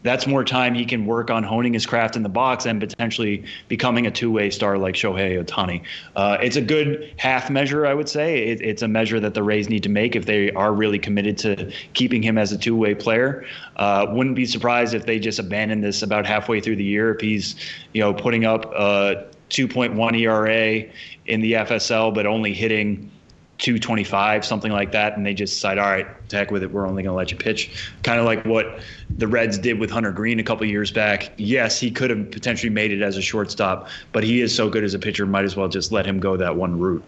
[0.03, 3.43] that's more time he can work on honing his craft in the box and potentially
[3.67, 5.83] becoming a two-way star like Shohei Ohtani.
[6.15, 8.47] Uh, it's a good half measure, I would say.
[8.47, 11.37] It, it's a measure that the Rays need to make if they are really committed
[11.39, 13.45] to keeping him as a two-way player.
[13.77, 17.21] Uh, wouldn't be surprised if they just abandon this about halfway through the year if
[17.21, 17.55] he's,
[17.93, 20.91] you know, putting up a 2.1 ERA
[21.27, 23.11] in the FSL, but only hitting
[23.61, 26.87] 225, something like that, and they just decide, all right, to heck with it, we're
[26.87, 27.91] only going to let you pitch.
[28.01, 28.79] Kind of like what
[29.17, 31.31] the Reds did with Hunter Greene a couple years back.
[31.37, 34.83] Yes, he could have potentially made it as a shortstop, but he is so good
[34.83, 37.03] as a pitcher, might as well just let him go that one route.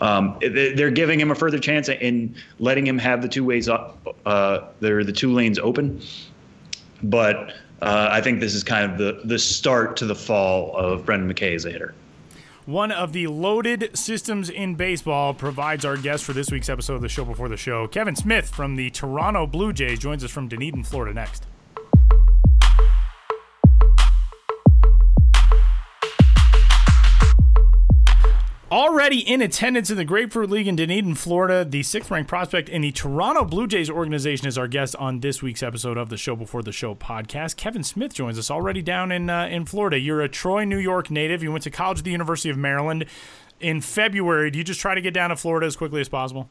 [0.00, 4.06] Um, they're giving him a further chance in letting him have the two ways, up,
[4.24, 6.00] uh, they're the two lanes open.
[7.02, 11.04] But uh, I think this is kind of the the start to the fall of
[11.04, 11.94] Brendan McKay as a hitter.
[12.64, 17.02] One of the loaded systems in baseball provides our guest for this week's episode of
[17.02, 17.88] the show before the show.
[17.88, 21.44] Kevin Smith from the Toronto Blue Jays joins us from Dunedin, Florida next.
[28.72, 32.80] Already in attendance in the Grapefruit League in Dunedin, Florida, the sixth ranked prospect in
[32.80, 36.34] the Toronto Blue Jays organization is our guest on this week's episode of the Show
[36.34, 37.56] Before the Show podcast.
[37.58, 39.98] Kevin Smith joins us already down in uh, in Florida.
[39.98, 41.42] You're a Troy, New York native.
[41.42, 43.04] You went to college at the University of Maryland.
[43.60, 46.48] In February, do you just try to get down to Florida as quickly as possible?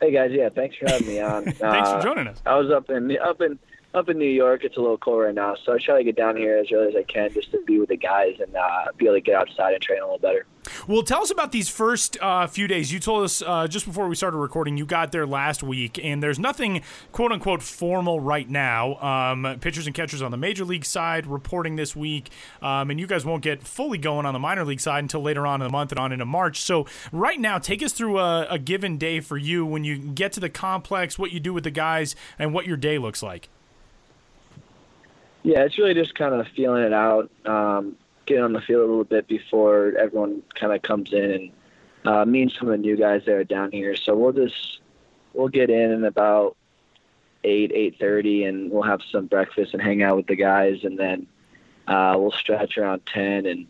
[0.00, 1.42] Hey guys, yeah, thanks for having me on.
[1.54, 2.40] thanks uh, for joining us.
[2.46, 3.58] I was up in up in
[3.94, 4.64] up in New York.
[4.64, 6.88] It's a little cold right now, so I try to get down here as early
[6.88, 9.34] as I can just to be with the guys and uh, be able to get
[9.34, 10.46] outside and train a little better.
[10.86, 12.92] Well, tell us about these first uh, few days.
[12.92, 16.22] You told us uh, just before we started recording, you got there last week, and
[16.22, 18.96] there's nothing "quote unquote" formal right now.
[18.96, 23.06] Um, pitchers and catchers on the major league side reporting this week, um, and you
[23.06, 25.72] guys won't get fully going on the minor league side until later on in the
[25.72, 26.60] month and on into March.
[26.60, 30.32] So, right now, take us through a, a given day for you when you get
[30.32, 33.48] to the complex, what you do with the guys, and what your day looks like.
[35.48, 38.86] Yeah, it's really just kind of feeling it out, um, getting on the field a
[38.86, 41.50] little bit before everyone kind of comes in and
[42.04, 43.96] uh, meeting some of the new guys that are down here.
[43.96, 44.80] So we'll just
[45.32, 46.54] we'll get in in about
[47.44, 50.98] eight, eight thirty, and we'll have some breakfast and hang out with the guys, and
[50.98, 51.26] then
[51.86, 53.66] uh, we'll stretch around ten, and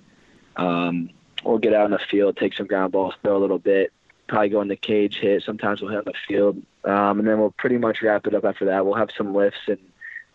[0.57, 1.11] um,
[1.45, 3.93] we'll get out in the field, take some ground balls, throw a little bit,
[4.27, 5.45] probably go in the cage, hit.
[5.45, 8.45] Sometimes we'll hit on the field, um, and then we'll pretty much wrap it up
[8.45, 8.85] after that.
[8.85, 9.79] We'll have some lifts and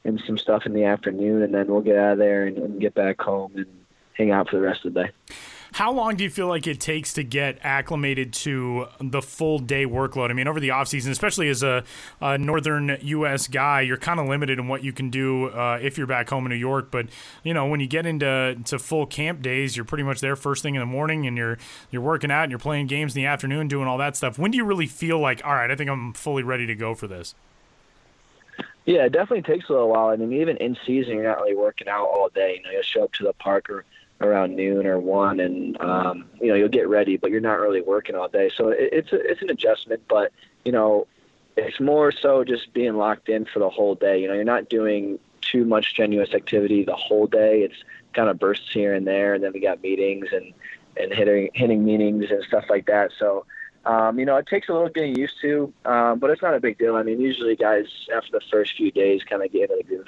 [0.06, 2.82] and some stuff in the afternoon, and then we'll get out of there and, and
[2.82, 3.68] get back home and
[4.14, 5.12] hang out for the rest of the day.
[5.74, 9.88] How long do you feel like it takes to get acclimated to the full day
[9.88, 10.30] workload?
[10.30, 11.84] I mean, over the offseason, especially as a,
[12.22, 13.48] a, northern U.S.
[13.48, 16.46] guy, you're kind of limited in what you can do uh, if you're back home
[16.46, 16.92] in New York.
[16.92, 17.08] But
[17.42, 20.62] you know, when you get into to full camp days, you're pretty much there first
[20.62, 21.58] thing in the morning, and you're
[21.90, 24.38] you're working out and you're playing games in the afternoon, doing all that stuff.
[24.38, 26.94] When do you really feel like, all right, I think I'm fully ready to go
[26.94, 27.34] for this?
[28.86, 30.08] Yeah, it definitely takes a little while.
[30.08, 32.58] I mean, even in season, you're not really working out all day.
[32.58, 33.86] You know, you'll show up to the park or
[34.20, 37.82] around noon or one, and um, you know you'll get ready, but you're not really
[37.82, 38.50] working all day.
[38.56, 40.32] So it, it's a, it's an adjustment, but
[40.66, 41.08] you know
[41.56, 44.22] it's more so just being locked in for the whole day.
[44.22, 47.62] You know, you're not doing too much strenuous activity the whole day.
[47.62, 50.54] It's kind of bursts here and there, and then we got meetings and
[50.98, 53.12] and hitting hitting meetings and stuff like that.
[53.18, 53.46] So.
[53.86, 56.60] Um, you know, it takes a little getting used to, um, but it's not a
[56.60, 56.96] big deal.
[56.96, 60.08] I mean, usually guys after the first few days kind of get into the groove.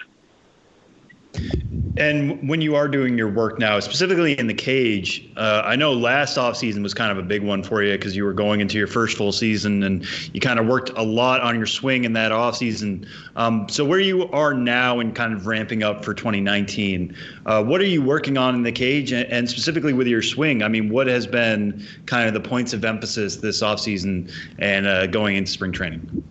[1.98, 5.94] And when you are doing your work now, specifically in the cage, uh, I know
[5.94, 8.78] last offseason was kind of a big one for you because you were going into
[8.78, 12.12] your first full season and you kind of worked a lot on your swing in
[12.12, 13.08] that offseason.
[13.38, 17.80] Um, so, where you are now and kind of ramping up for 2019, uh, what
[17.80, 20.64] are you working on in the cage and, and, specifically with your swing?
[20.64, 25.08] I mean, what has been kind of the points of emphasis this offseason and uh,
[25.08, 26.26] going into spring training?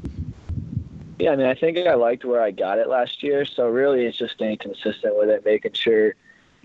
[1.25, 3.47] Yeah, I mean, I think I liked where I got it last year.
[3.47, 6.17] So really, it's just staying consistent with it, making sure,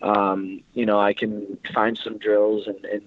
[0.02, 3.02] um, you know, I can find some drills and, and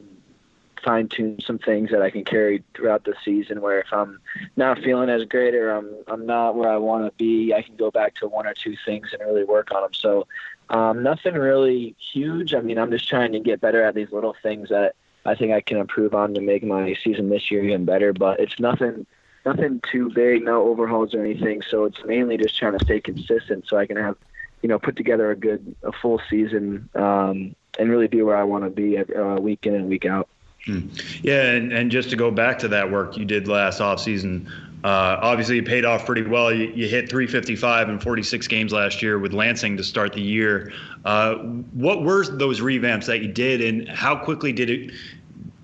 [0.83, 3.61] fine tune some things that I can carry throughout the season.
[3.61, 4.19] Where if I'm
[4.57, 7.77] not feeling as great or I'm I'm not where I want to be, I can
[7.77, 9.93] go back to one or two things and really work on them.
[9.93, 10.27] So
[10.71, 12.55] um, nothing really huge.
[12.55, 14.95] I mean, I'm just trying to get better at these little things that
[15.27, 18.15] I think I can improve on to make my season this year even better.
[18.15, 19.05] But it's nothing
[19.45, 21.63] nothing too big, no overhauls or anything.
[21.69, 24.17] So it's mainly just trying to stay consistent so I can have,
[24.63, 28.45] you know, put together a good, a full season um, and really be where I
[28.45, 30.29] want to be uh, week in and week out.
[30.65, 30.89] Hmm.
[31.23, 34.47] Yeah, and, and just to go back to that work you did last offseason,
[34.85, 36.53] uh, obviously it paid off pretty well.
[36.53, 40.73] You, you, hit 355 in 46 games last year with Lansing to start the year.
[41.05, 44.93] Uh, what were those revamps that you did, and how quickly did it?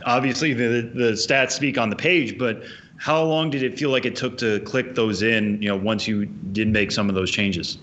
[0.05, 2.63] Obviously, the the stats speak on the page, but
[2.99, 5.63] how long did it feel like it took to click those in?
[5.63, 7.79] You know, once you did make some of those changes.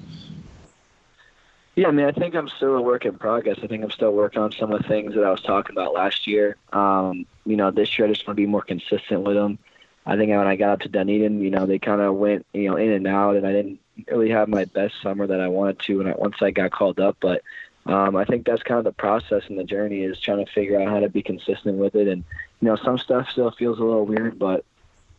[1.76, 3.58] Yeah, I mean, I think I'm still a work in progress.
[3.62, 5.94] I think I'm still working on some of the things that I was talking about
[5.94, 6.56] last year.
[6.72, 9.58] Um, you know, this year I just want to be more consistent with them.
[10.06, 12.70] I think when I got up to Dunedin, you know, they kind of went, you
[12.70, 15.80] know, in and out, and I didn't really have my best summer that I wanted
[15.80, 16.00] to.
[16.02, 17.42] And I, once I got called up, but
[17.86, 20.80] um, I think that's kind of the process and the journey is trying to figure
[20.80, 22.08] out how to be consistent with it.
[22.08, 22.24] And
[22.62, 24.64] you know, some stuff still feels a little weird, but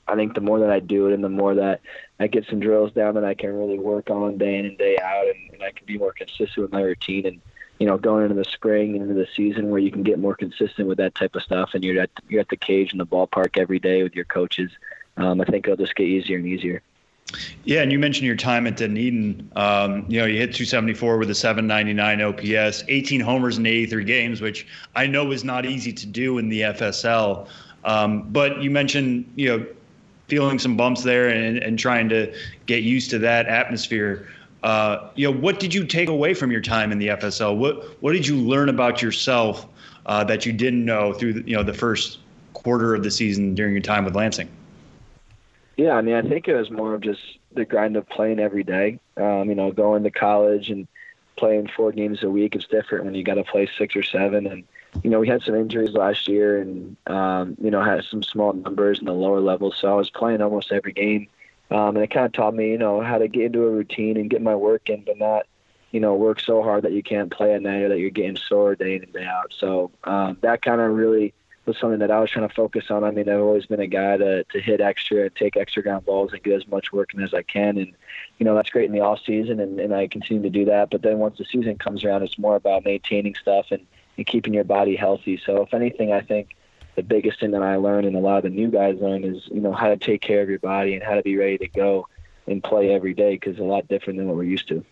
[0.08, 1.80] I think the more that I do it and the more that
[2.20, 4.98] I get some drills down that I can really work on day in and day
[4.98, 7.40] out and, and I can be more consistent with my routine and
[7.78, 10.34] you know going into the spring and into the season where you can get more
[10.34, 13.06] consistent with that type of stuff and you're at you're at the cage in the
[13.06, 14.70] ballpark every day with your coaches
[15.16, 16.82] um, I think it'll just get easier and easier.
[17.64, 19.50] Yeah, and you mentioned your time at Dunedin.
[19.56, 24.40] Um, you know, you hit 274 with a 799 OPS, 18 homers in 83 games,
[24.40, 27.48] which I know is not easy to do in the FSL.
[27.84, 29.66] Um, but you mentioned, you know,
[30.28, 32.34] feeling some bumps there and, and trying to
[32.66, 34.28] get used to that atmosphere.
[34.62, 37.56] Uh, you know, what did you take away from your time in the FSL?
[37.56, 39.66] What what did you learn about yourself
[40.06, 42.18] uh, that you didn't know through the, you know the first
[42.52, 44.48] quarter of the season during your time with Lansing?
[45.76, 47.20] Yeah, I mean, I think it was more of just
[47.52, 48.98] the grind of playing every day.
[49.16, 50.88] Um, you know, going to college and
[51.36, 54.46] playing four games a week is different when you got to play six or seven
[54.46, 54.64] and
[55.02, 58.52] you know, we had some injuries last year and, um, you know, had some small
[58.52, 59.76] numbers in the lower levels.
[59.78, 61.28] So I was playing almost every game.
[61.70, 64.16] Um, and it kind of taught me, you know, how to get into a routine
[64.16, 65.46] and get my work in, but not,
[65.90, 68.36] you know, work so hard that you can't play at night or that you're getting
[68.36, 69.52] sore day in and day out.
[69.56, 73.02] So um, that kind of really was something that I was trying to focus on.
[73.02, 76.32] I mean, I've always been a guy to, to hit extra take extra ground balls
[76.32, 77.78] and get as much work in as I can.
[77.78, 77.92] And,
[78.38, 80.90] you know, that's great in the off season and, and I continue to do that.
[80.90, 84.54] But then once the season comes around, it's more about maintaining stuff and, and keeping
[84.54, 85.40] your body healthy.
[85.44, 86.56] So if anything, I think
[86.94, 89.42] the biggest thing that I learned and a lot of the new guys learn is
[89.46, 91.68] you know how to take care of your body and how to be ready to
[91.68, 92.08] go
[92.46, 94.84] and play every day because it's a lot different than what we're used to.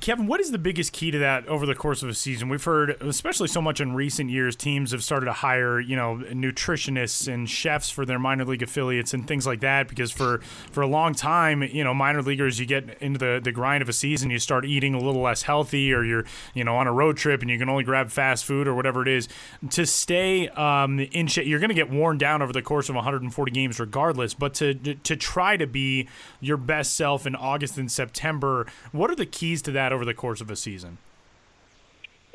[0.00, 2.48] Kevin, what is the biggest key to that over the course of a season?
[2.48, 6.24] We've heard, especially so much in recent years, teams have started to hire, you know,
[6.32, 9.86] nutritionists and chefs for their minor league affiliates and things like that.
[9.86, 10.38] Because for
[10.72, 13.88] for a long time, you know, minor leaguers, you get into the the grind of
[13.88, 16.92] a season, you start eating a little less healthy, or you're, you know, on a
[16.92, 19.28] road trip and you can only grab fast food or whatever it is.
[19.70, 22.96] To stay um, in shape, you're going to get worn down over the course of
[22.96, 24.34] 140 games, regardless.
[24.34, 26.08] But to to try to be
[26.40, 30.14] your best self in August and September, what are the keys to that over the
[30.14, 30.98] course of a season?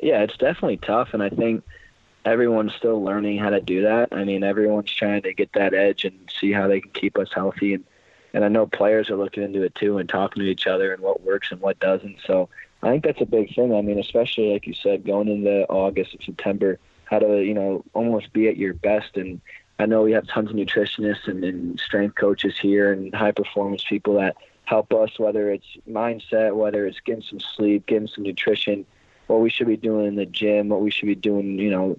[0.00, 1.62] Yeah, it's definitely tough, and I think
[2.24, 4.08] everyone's still learning how to do that.
[4.12, 7.28] I mean, everyone's trying to get that edge and see how they can keep us
[7.32, 7.84] healthy, and
[8.34, 11.02] and I know players are looking into it too and talking to each other and
[11.02, 12.16] what works and what doesn't.
[12.26, 12.48] So
[12.82, 13.74] I think that's a big thing.
[13.74, 17.84] I mean, especially like you said, going into August and September, how to you know
[17.92, 19.40] almost be at your best and
[19.78, 23.84] I know we have tons of nutritionists and, and strength coaches here and high performance
[23.84, 24.36] people that
[24.72, 28.86] help us, whether it's mindset, whether it's getting some sleep, getting some nutrition,
[29.26, 31.98] what we should be doing in the gym, what we should be doing, you know,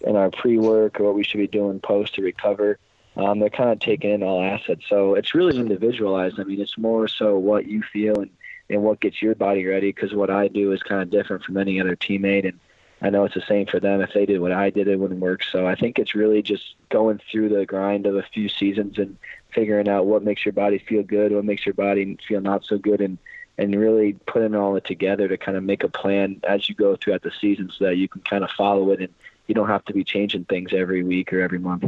[0.00, 2.76] in our pre-work or what we should be doing post to recover.
[3.16, 4.82] Um, they're kind of taking in all assets.
[4.88, 6.40] So it's really individualized.
[6.40, 8.30] I mean, it's more so what you feel and,
[8.68, 11.56] and what gets your body ready because what I do is kind of different from
[11.56, 12.48] any other teammate.
[12.48, 12.58] And
[13.00, 14.00] I know it's the same for them.
[14.00, 15.44] If they did what I did, it wouldn't work.
[15.44, 19.16] So I think it's really just going through the grind of a few seasons and
[19.52, 22.78] figuring out what makes your body feel good, what makes your body feel not so
[22.78, 23.18] good, and
[23.58, 26.94] and really putting all it together to kind of make a plan as you go
[26.94, 29.12] throughout the season so that you can kind of follow it and
[29.48, 31.84] you don't have to be changing things every week or every month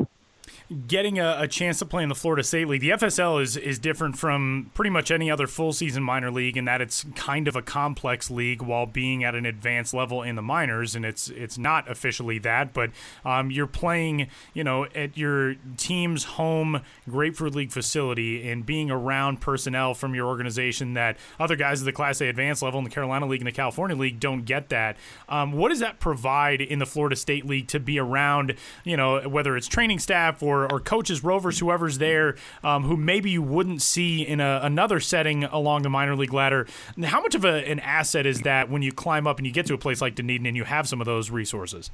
[0.87, 2.81] getting a, a, chance to play in the Florida State League.
[2.81, 6.65] The FSL is is different from pretty much any other full season minor league in
[6.67, 10.43] that it's kind of a complex league while being at an advanced level in the
[10.43, 12.91] minors, and it's it's not officially that, but
[13.25, 19.41] um, you're playing, you know, at your team's home Grapefruit League facility and being around
[19.41, 22.91] personnel from your organization that other guys at the Class A advanced level in the
[22.91, 24.97] Carolina League and the California League don't get that.
[25.29, 28.55] Um, what does that provide in the Florida State League to be around,
[28.85, 33.31] you know, whether it's training staff or or, coaches, rovers, whoever's there, um, who maybe
[33.31, 36.67] you wouldn't see in a, another setting along the minor league ladder.
[37.05, 39.67] How much of a, an asset is that when you climb up and you get
[39.67, 41.91] to a place like Dunedin and you have some of those resources?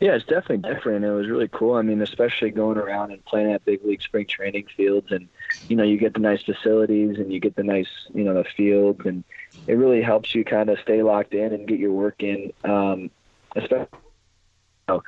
[0.00, 1.04] Yeah, it's definitely different.
[1.04, 1.74] It was really cool.
[1.74, 5.28] I mean, especially going around and playing at big league spring training fields, and
[5.68, 8.44] you know, you get the nice facilities and you get the nice, you know, the
[8.44, 9.24] fields, and
[9.66, 12.50] it really helps you kind of stay locked in and get your work in.
[12.64, 13.10] Um,
[13.54, 15.02] especially, you know,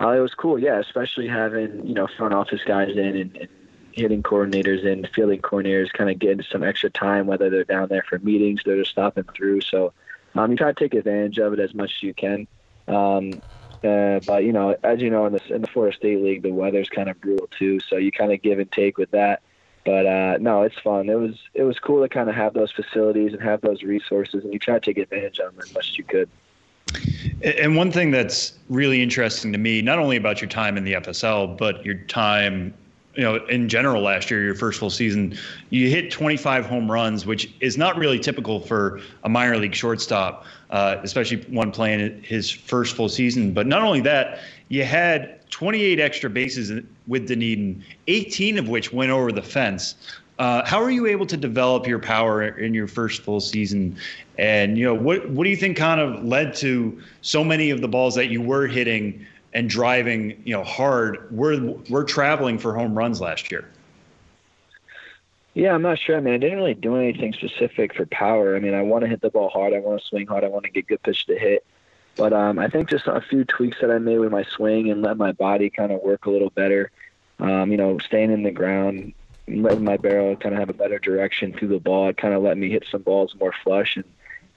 [0.00, 3.48] uh, it was cool, yeah, especially having you know front office guys in and, and
[3.92, 8.04] hitting coordinators and fielding coordinators, kind of getting some extra time, whether they're down there
[8.08, 9.60] for meetings, they're just stopping through.
[9.60, 9.92] So
[10.34, 12.46] um, you try to take advantage of it as much as you can.
[12.88, 13.42] Um,
[13.82, 16.50] uh, but you know, as you know, in the in the Florida State League, the
[16.50, 19.42] weather's kind of brutal too, so you kind of give and take with that.
[19.84, 21.08] But uh, no, it's fun.
[21.08, 24.44] It was it was cool to kind of have those facilities and have those resources,
[24.44, 26.28] and you try to take advantage of them as much as you could.
[27.42, 30.94] And one thing that's really interesting to me, not only about your time in the
[30.94, 32.74] FSL, but your time,
[33.14, 35.36] you know, in general last year, your first full season,
[35.70, 40.44] you hit 25 home runs, which is not really typical for a minor league shortstop,
[40.68, 43.54] uh, especially one playing his first full season.
[43.54, 49.10] But not only that, you had 28 extra bases with Dunedin, 18 of which went
[49.10, 49.94] over the fence.
[50.38, 53.94] Uh, how are you able to develop your power in your first full season?
[54.40, 57.82] And you know, what what do you think kind of led to so many of
[57.82, 62.74] the balls that you were hitting and driving, you know, hard were were traveling for
[62.74, 63.68] home runs last year?
[65.52, 66.16] Yeah, I'm not sure.
[66.16, 68.56] I mean, I didn't really do anything specific for power.
[68.56, 69.74] I mean, I want to hit the ball hard.
[69.74, 70.42] I want to swing hard.
[70.42, 71.66] I want to get good pitch to hit.
[72.16, 75.02] But um, I think just a few tweaks that I made with my swing and
[75.02, 76.90] let my body kind of work a little better.
[77.40, 79.12] Um, you know, staying in the ground,
[79.48, 82.08] letting my barrel kind of have a better direction through the ball.
[82.08, 84.04] It kind of let me hit some balls more flush, and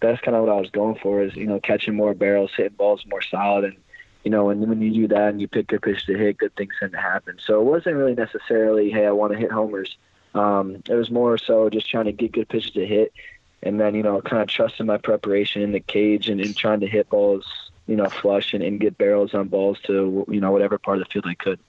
[0.04, 1.24] that's kind of what I was going for.
[1.24, 3.78] Is you know catching more barrels, hitting balls more solid, and
[4.24, 6.56] you know, and when you do that and you pick your pitch to hit, good
[6.56, 7.38] things tend to happen.
[7.46, 9.98] So it wasn't really necessarily, hey, I want to hit homers.
[10.34, 13.14] Um, it was more so just trying to get good pitches to hit,
[13.62, 16.80] and then you know, kind of trusting my preparation in the cage and, and trying
[16.80, 17.46] to hit balls,
[17.88, 21.06] you know, flush and, and get barrels on balls to you know whatever part of
[21.06, 21.60] the field I could.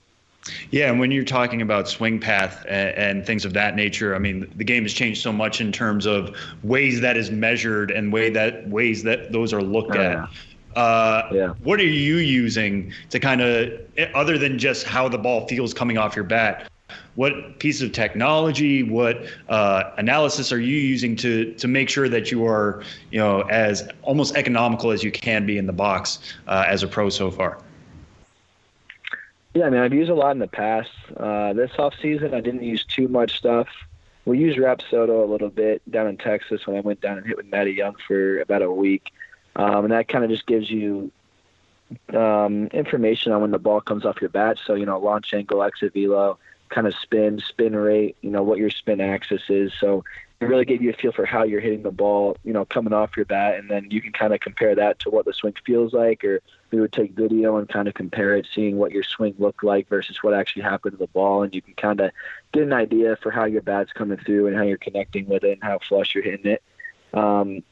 [0.69, 4.19] Yeah, and when you're talking about swing path and, and, things of that nature, I
[4.19, 8.13] mean, the game has changed so much in terms of ways that is measured and
[8.13, 10.29] way that ways that those are looked oh, at.
[10.75, 11.47] Uh, yeah.
[11.63, 13.73] What are you using to kind of,
[14.13, 16.69] other than just how the ball feels coming off your bat?
[17.15, 22.29] What piece of technology, what uh, analysis are you using to to make sure that
[22.29, 26.65] you are, you know, as almost economical as you can be in the box uh,
[26.67, 27.57] as a pro so far?
[29.55, 30.91] Yeah, I mean, I've used a lot in the past.
[31.15, 33.69] Uh, this off season, I didn't use too much stuff.
[34.25, 37.37] we use Rapsodo a little bit down in Texas when I went down and hit
[37.37, 39.13] with Matty Young for about a week.
[39.55, 41.09] Um, and that kind of just gives you
[42.13, 44.57] um, information on when the ball comes off your bat.
[44.65, 46.37] So, you know, launch angle, exit velo,
[46.67, 49.71] kind of spin, spin rate, you know, what your spin axis is.
[49.79, 50.03] So
[50.41, 52.91] it really gave you a feel for how you're hitting the ball, you know, coming
[52.91, 53.57] off your bat.
[53.57, 56.25] And then you can kind of compare that to what the swing feels like.
[56.25, 56.41] Or
[56.71, 59.87] we would take video and kind of compare it, seeing what your swing looked like
[59.87, 61.43] versus what actually happened to the ball.
[61.43, 62.11] And you can kind of
[62.51, 65.53] get an idea for how your bat's coming through and how you're connecting with it
[65.53, 66.63] and how flush you're hitting it.
[67.13, 67.63] Um,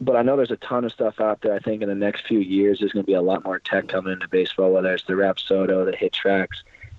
[0.00, 1.54] but I know there's a ton of stuff out there.
[1.54, 3.88] I think in the next few years, there's going to be a lot more tech
[3.88, 6.48] coming into baseball, whether it's the Rapsodo, the HitTrax.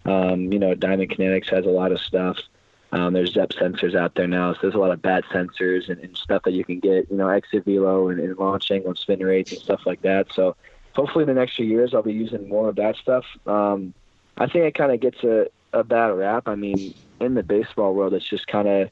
[0.05, 2.39] Um, you know, Diamond Kinetics has a lot of stuff.
[2.91, 5.99] Um, there's Zepp sensors out there now, so there's a lot of bat sensors and,
[5.99, 8.97] and stuff that you can get, you know, exit velo and, and launch angle and
[8.97, 10.31] spin rates and stuff like that.
[10.31, 10.55] So
[10.97, 13.23] hopefully in the next few years, I'll be using more of that stuff.
[13.45, 13.93] Um,
[14.35, 16.47] I think it kind of gets a, a bad rap.
[16.47, 18.89] I mean, in the baseball world, it's just kind of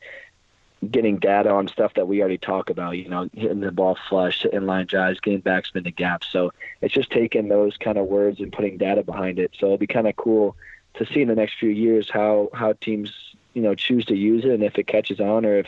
[0.91, 4.43] getting data on stuff that we already talk about, you know, hitting the ball flush,
[4.43, 6.27] hitting line drives, getting backspin to gaps.
[6.31, 6.51] So
[6.81, 9.51] it's just taking those kind of words and putting data behind it.
[9.59, 10.55] So it'll be kind of cool
[10.97, 13.11] to see in the next few years how how teams
[13.55, 15.67] you know choose to use it and if it catches on or if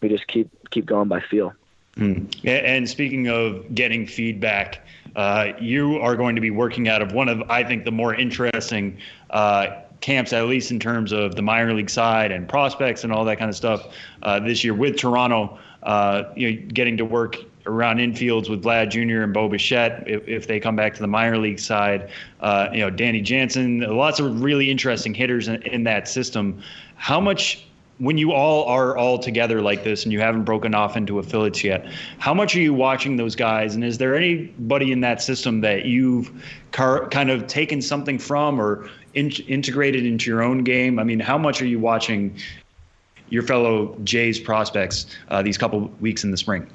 [0.00, 1.54] we just keep keep going by feel.
[1.96, 2.28] Mm.
[2.44, 7.28] And speaking of getting feedback, uh, you are going to be working out of one
[7.28, 8.98] of I think the more interesting.
[9.30, 13.24] Uh, camps, at least in terms of the minor league side and prospects and all
[13.24, 13.88] that kind of stuff
[14.22, 15.58] uh, this year with Toronto.
[15.82, 17.36] Uh, you know, getting to work
[17.66, 19.22] around infields with Vlad Jr.
[19.22, 22.10] and Bo Bichette if, if they come back to the minor league side.
[22.40, 26.62] Uh, you know, Danny Jansen, lots of really interesting hitters in, in that system.
[26.96, 27.65] How much
[27.98, 31.64] when you all are all together like this and you haven't broken off into affiliates
[31.64, 31.86] yet,
[32.18, 33.74] how much are you watching those guys?
[33.74, 36.30] And is there anybody in that system that you've
[36.72, 40.98] car- kind of taken something from or in- integrated into your own game?
[40.98, 42.38] I mean, how much are you watching
[43.30, 46.66] your fellow Jays prospects uh, these couple weeks in the spring?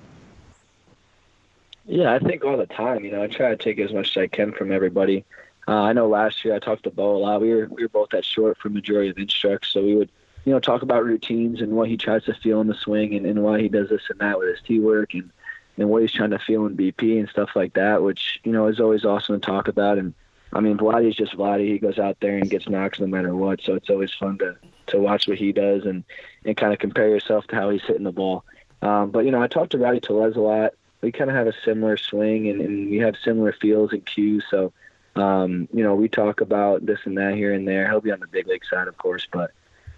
[1.86, 3.06] Yeah, I think all the time.
[3.06, 5.24] You know, I try to take as much as I can from everybody.
[5.68, 7.42] Uh, I know last year I talked to Bo a lot.
[7.42, 10.10] We were we were both at short for majority of instructs, so we would
[10.46, 13.26] you know, talk about routines and what he tries to feel in the swing and,
[13.26, 15.32] and why he does this and that with his tee work and,
[15.78, 18.68] and what he's trying to feel in BP and stuff like that, which, you know,
[18.68, 19.98] is always awesome to talk about.
[19.98, 20.14] And
[20.52, 21.68] I mean, Vladdy's just Vladdy.
[21.68, 23.62] He goes out there and gets knocks no matter what.
[23.62, 26.04] So it's always fun to, to watch what he does and,
[26.44, 28.44] and kind of compare yourself to how he's hitting the ball.
[28.82, 30.74] Um, but, you know, I talked to Rowdy Tellez a lot.
[31.02, 34.44] We kind of have a similar swing and, and we have similar feels and cues.
[34.50, 34.74] So,
[35.16, 37.88] um, you know, we talk about this and that here and there.
[37.88, 39.52] He'll be on the big league side, of course, but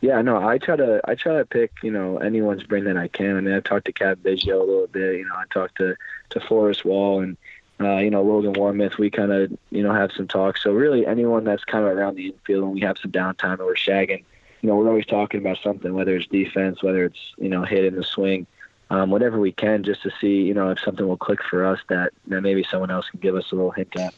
[0.03, 3.07] yeah, no, I try to I try to pick you know anyone's brain that I
[3.07, 3.37] can.
[3.37, 5.15] I mean, I've talked to Cavan Biggio a little bit.
[5.15, 5.95] You know, I talked to
[6.31, 7.37] to Forrest Wall and
[7.79, 8.97] uh, you know Logan Warmoth.
[8.97, 10.61] We kind of you know have some talks.
[10.61, 13.61] So really, anyone that's kind of around the infield and we have some downtime and
[13.61, 14.25] we're shagging,
[14.61, 17.85] you know, we're always talking about something, whether it's defense, whether it's you know hit
[17.85, 18.45] in the swing.
[18.89, 21.79] Um, whatever we can, just to see, you know, if something will click for us
[21.87, 24.13] that, that maybe someone else can give us a little hint at.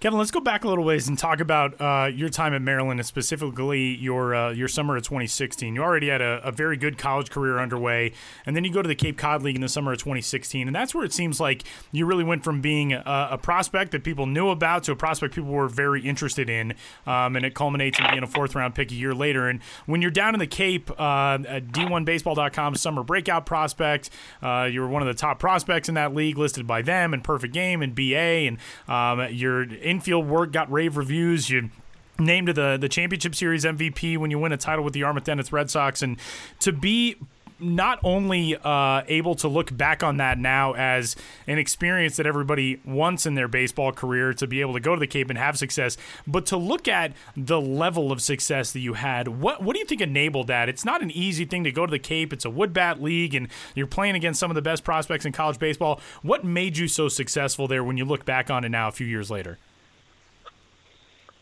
[0.00, 2.98] Kevin, let's go back a little ways and talk about uh, your time at Maryland
[2.98, 5.74] and specifically your uh, your summer of 2016.
[5.74, 8.12] You already had a, a, very good college career underway,
[8.46, 10.74] and then you go to the Cape Cod League in the summer of 2016, and
[10.74, 14.24] that's where it seems like you really went from being a, a prospect that people
[14.24, 16.72] knew about to a prospect people were very interested in,
[17.06, 19.50] um, and it culminates in being a fourth round pick a year later.
[19.50, 24.08] And when you're down in the Cape, uh, D1Baseball.com summer breakout prospect,
[24.40, 27.20] uh, you were one of the top prospects in that league, listed by them in
[27.20, 28.56] Perfect Game and BA, and
[28.88, 31.50] um, you're infield work got rave reviews.
[31.50, 31.70] You
[32.18, 35.70] named the the championship series MVP when you win a title with the Yarmouth Red
[35.70, 36.18] Sox, and
[36.60, 37.16] to be
[37.60, 41.14] not only uh, able to look back on that now as
[41.46, 45.00] an experience that everybody wants in their baseball career to be able to go to
[45.00, 48.94] the Cape and have success, but to look at the level of success that you
[48.94, 49.28] had.
[49.28, 50.68] What what do you think enabled that?
[50.68, 52.32] It's not an easy thing to go to the Cape.
[52.32, 55.32] It's a wood bat league, and you're playing against some of the best prospects in
[55.32, 56.00] college baseball.
[56.22, 59.06] What made you so successful there when you look back on it now, a few
[59.06, 59.58] years later?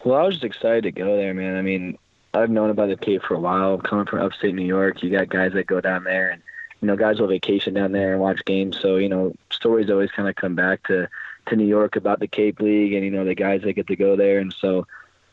[0.05, 1.57] Well, I was just excited to go there, man.
[1.57, 1.99] I mean,
[2.35, 3.79] I've known about the Cape for a while.
[3.79, 6.43] Coming from upstate New York, you got guys that go down there, and
[6.81, 8.79] you know, guys will vacation down there and watch games.
[8.81, 11.09] So you know, stories always kind of come back to
[11.47, 13.97] to New York about the Cape League, and you know, the guys that get to
[13.97, 14.39] go there.
[14.39, 14.87] And so,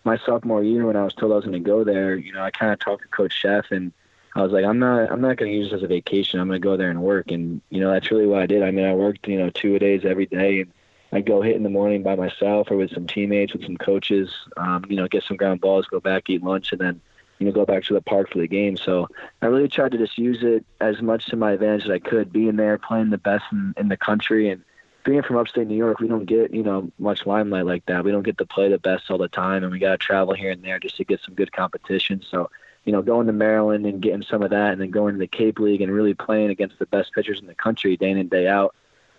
[0.03, 2.41] my sophomore year, when I was told I was going to go there, you know,
[2.41, 3.91] I kind of talked to Coach Szefc and
[4.35, 6.39] I was like, I'm not, I'm not going to use this as a vacation.
[6.39, 7.31] I'm going to go there and work.
[7.31, 8.63] And you know, that's really what I did.
[8.63, 10.71] I mean, I worked, you know, two days every day, and
[11.15, 14.29] I go hit in the morning by myself or with some teammates, with some coaches.
[14.57, 16.99] Um, you know, get some ground balls, go back, eat lunch, and then
[17.39, 18.75] you know go back to the park for the game.
[18.75, 19.07] So
[19.41, 22.33] I really tried to just use it as much to my advantage as I could,
[22.33, 24.61] being there, playing the best in, in the country, and
[25.05, 28.03] being from upstate New York, we don't get you know much limelight like that.
[28.03, 30.33] We don't get to play the best all the time, and we got to travel
[30.33, 32.25] here and there just to get some good competition.
[32.29, 32.49] So
[32.83, 35.27] you know, going to Maryland and getting some of that, and then going to the
[35.27, 38.29] Cape League and really playing against the best pitchers in the country day in and
[38.29, 38.75] day out.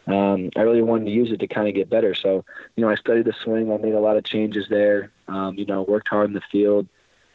[0.07, 2.15] Um, I really wanted to use it to kind of get better.
[2.15, 2.45] So,
[2.77, 3.73] you know, I studied the swing.
[3.73, 5.11] I made a lot of changes there.
[5.29, 6.87] Um, you know, worked hard in the field,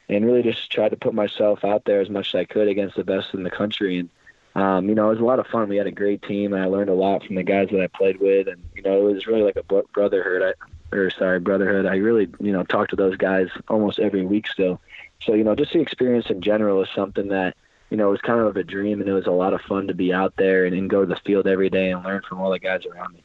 [0.07, 2.95] and really just tried to put myself out there as much as I could against
[2.95, 3.99] the best in the country.
[3.99, 4.09] And
[4.55, 5.69] um, you know, it was a lot of fun.
[5.69, 7.87] We had a great team, and I learned a lot from the guys that I
[7.87, 8.47] played with.
[8.47, 10.41] And you know, it was really like a brotherhood.
[10.41, 11.85] I, or sorry, brotherhood.
[11.85, 14.81] I really, you know, talked to those guys almost every week still.
[15.21, 17.55] So you know, just the experience in general is something that
[17.91, 19.85] you know it was kind of a dream, and it was a lot of fun
[19.87, 22.39] to be out there and, and go to the field every day and learn from
[22.39, 23.23] all the guys around me.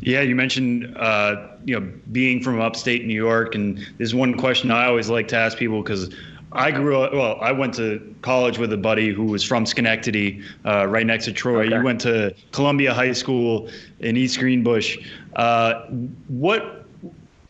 [0.00, 4.36] Yeah, you mentioned uh, you know being from upstate New York, and this is one
[4.36, 6.10] question I always like to ask people because
[6.52, 7.12] I grew up.
[7.12, 11.26] Well, I went to college with a buddy who was from Schenectady, uh, right next
[11.26, 11.66] to Troy.
[11.66, 11.76] Okay.
[11.76, 13.68] You went to Columbia High School
[14.00, 14.98] in East Greenbush.
[15.36, 15.82] Uh,
[16.28, 16.86] what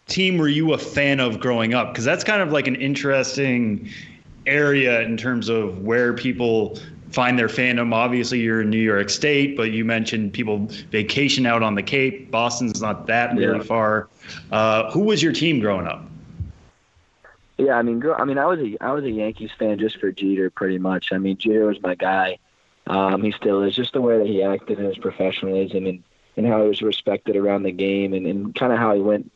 [0.06, 1.92] team were you a fan of growing up?
[1.92, 3.88] Because that's kind of like an interesting
[4.46, 6.78] area in terms of where people
[7.10, 7.94] find their fandom.
[7.94, 12.30] Obviously, you're in New York State, but you mentioned people vacation out on the Cape.
[12.30, 13.64] Boston's not that really yeah.
[13.64, 14.08] far.
[14.50, 16.04] Uh, who was your team growing up?
[17.56, 20.10] Yeah, I mean, I mean, I was a I was a Yankees fan just for
[20.10, 21.12] Jeter, pretty much.
[21.12, 22.38] I mean, Jeter was my guy.
[22.88, 23.74] Um, he still is.
[23.74, 26.02] Just the way that he acted and his professionalism and
[26.36, 29.30] and how he was respected around the game and, and kind of how he went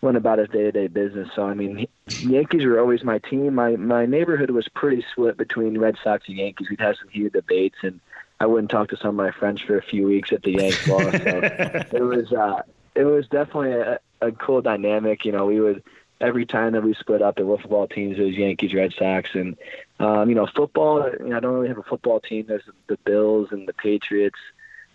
[0.00, 1.28] went about his day to day business.
[1.34, 1.86] So I mean,
[2.20, 3.54] Yankees were always my team.
[3.54, 6.68] My my neighborhood was pretty split between Red Sox and Yankees.
[6.70, 8.00] We'd have some heated debates, and
[8.40, 10.86] I wouldn't talk to some of my friends for a few weeks at the Yankees
[10.88, 11.12] loss.
[11.12, 12.62] So it was uh,
[12.94, 15.24] it was definitely a, a cool dynamic.
[15.24, 15.82] You know, we would
[16.20, 19.56] every time that we split up the football teams, it was Yankees, Red Sox, and
[19.98, 21.10] um, you know football.
[21.20, 22.46] You know, I don't really have a football team.
[22.48, 24.38] There's the Bills and the Patriots,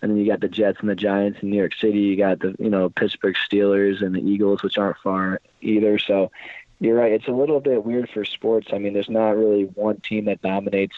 [0.02, 2.00] and then you got the Jets and the Giants in New York City.
[2.00, 6.00] You got the you know Pittsburgh Steelers and the Eagles, which aren't far either.
[6.00, 6.32] So
[6.80, 7.12] you're right.
[7.12, 8.70] It's a little bit weird for sports.
[8.74, 10.96] I mean, there's not really one team that dominates.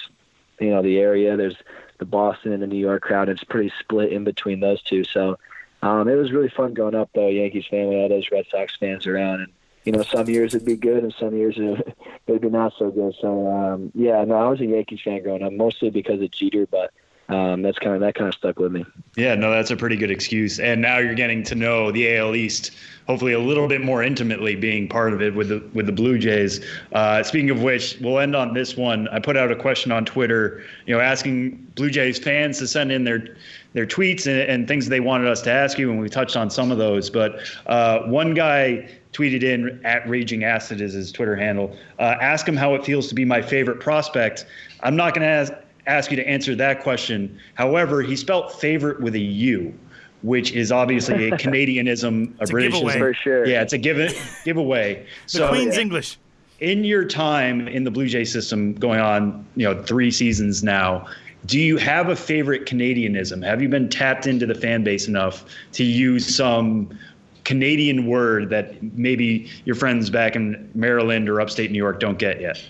[0.60, 1.36] You know, the area.
[1.36, 1.58] There's
[1.97, 3.28] the Boston and the New York crowd.
[3.28, 5.04] It's pretty split in between those two.
[5.04, 5.38] So
[5.82, 7.28] um, it was really fun going up though.
[7.28, 9.51] Yankees family, all those Red Sox fans around, and
[9.84, 11.95] you know, some years it'd be good and some years it'd
[12.41, 13.16] be not so good.
[13.20, 16.66] So, um, yeah, no, I was a Yankees fan growing up, mostly because of Jeter,
[16.66, 16.93] but
[17.30, 18.86] um, that's kind of that kind of stuck with me.
[19.15, 20.59] Yeah, no, that's a pretty good excuse.
[20.59, 22.71] And now you're getting to know the AL East,
[23.07, 26.17] hopefully a little bit more intimately, being part of it with the with the Blue
[26.17, 26.63] Jays.
[26.91, 29.07] Uh, speaking of which, we'll end on this one.
[29.07, 32.91] I put out a question on Twitter, you know, asking Blue Jays fans to send
[32.91, 33.38] in their
[33.71, 36.49] their tweets and, and things they wanted us to ask you, and we touched on
[36.49, 37.09] some of those.
[37.09, 41.76] But uh, one guy tweeted in at Raging Acid is his Twitter handle.
[41.99, 44.45] Uh, ask him how it feels to be my favorite prospect.
[44.82, 47.39] I'm not going to ask ask you to answer that question.
[47.55, 49.73] However, he spelt favorite with a U,
[50.21, 53.45] which is obviously a Canadianism, a, British For sure.
[53.45, 53.97] Yeah, it's a give
[54.45, 55.05] giveaway.
[55.23, 56.17] the so, Queen's English.
[56.59, 61.07] In your time in the Blue Jay system, going on, you know, three seasons now,
[61.45, 63.43] do you have a favorite Canadianism?
[63.45, 66.97] Have you been tapped into the fan base enough to use some
[67.43, 72.39] Canadian word that maybe your friends back in Maryland or upstate New York don't get
[72.39, 72.63] yet?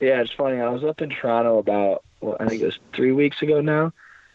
[0.00, 0.60] Yeah, it's funny.
[0.60, 3.92] I was up in Toronto about well, I think it was three weeks ago now.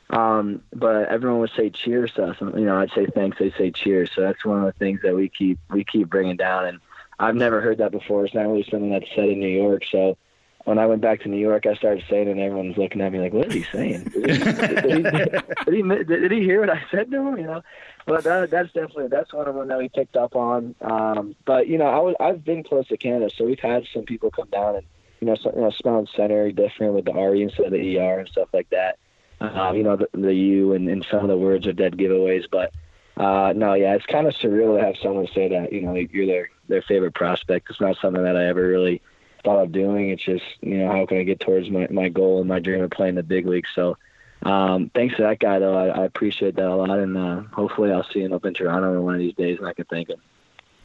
[0.10, 3.40] Um, but everyone would say cheers to us, you know, I'd say thanks.
[3.40, 4.12] They'd say cheers.
[4.14, 6.66] So that's one of the things that we keep we keep bringing down.
[6.66, 6.80] And
[7.20, 8.26] I've never heard that before.
[8.26, 9.84] It's not really something that's said in New York.
[9.92, 10.18] So
[10.66, 13.12] when I went back to New York, I started saying it, and everyone's looking at
[13.12, 14.04] me like, "What is he saying?
[14.14, 17.48] Did he, did, he, did, he, did he hear what I said to him?" You
[17.48, 17.62] know.
[18.06, 20.76] But that, that's definitely that's one of them that we picked up on.
[20.82, 24.04] Um, but you know, I was I've been close to Canada, so we've had some
[24.04, 24.86] people come down and
[25.20, 28.20] you know, so, you know, spelling center different with the RE instead of the ER
[28.20, 28.98] and stuff like that.
[29.42, 32.46] Um, you know, the, the U and, and some of the words are dead giveaways.
[32.50, 32.74] But
[33.18, 36.26] uh, no, yeah, it's kind of surreal to have someone say that, you know, you're
[36.26, 37.70] their, their favorite prospect.
[37.70, 39.02] It's not something that I ever really
[39.44, 40.10] thought of doing.
[40.10, 42.82] It's just, you know, how can I get towards my, my goal and my dream
[42.82, 43.68] of playing the big league?
[43.74, 43.98] So
[44.44, 46.98] um, thanks to that guy, though, I, I appreciate that a lot.
[47.00, 49.74] And uh, hopefully I'll see him up in Toronto one of these days and I
[49.74, 50.22] can thank him.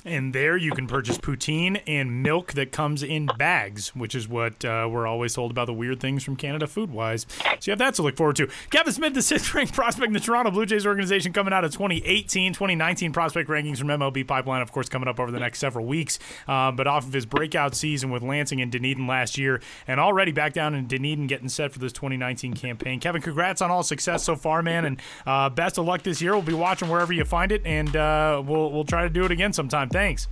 [0.04, 4.64] And there you can purchase poutine and milk that comes in bags, which is what
[4.64, 7.26] uh, we're always told about the weird things from Canada food wise.
[7.58, 8.48] So you have that to look forward to.
[8.70, 11.72] Kevin Smith, the sixth ranked prospect in the Toronto Blue Jays organization, coming out of
[11.72, 15.84] 2018, 2019 prospect rankings from MLB Pipeline, of course, coming up over the next several
[15.84, 16.18] weeks.
[16.48, 20.32] Uh, but off of his breakout season with Lansing and Dunedin last year, and already
[20.32, 23.00] back down in Dunedin getting set for this 2019 campaign.
[23.00, 26.32] Kevin, congrats on all success so far, man, and uh, best of luck this year.
[26.32, 29.30] We'll be watching wherever you find it, and uh, we'll, we'll try to do it
[29.30, 29.89] again sometime.
[29.90, 30.28] Thanks.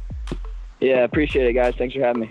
[0.81, 1.75] Yeah, appreciate it, guys.
[1.77, 2.31] Thanks for having me.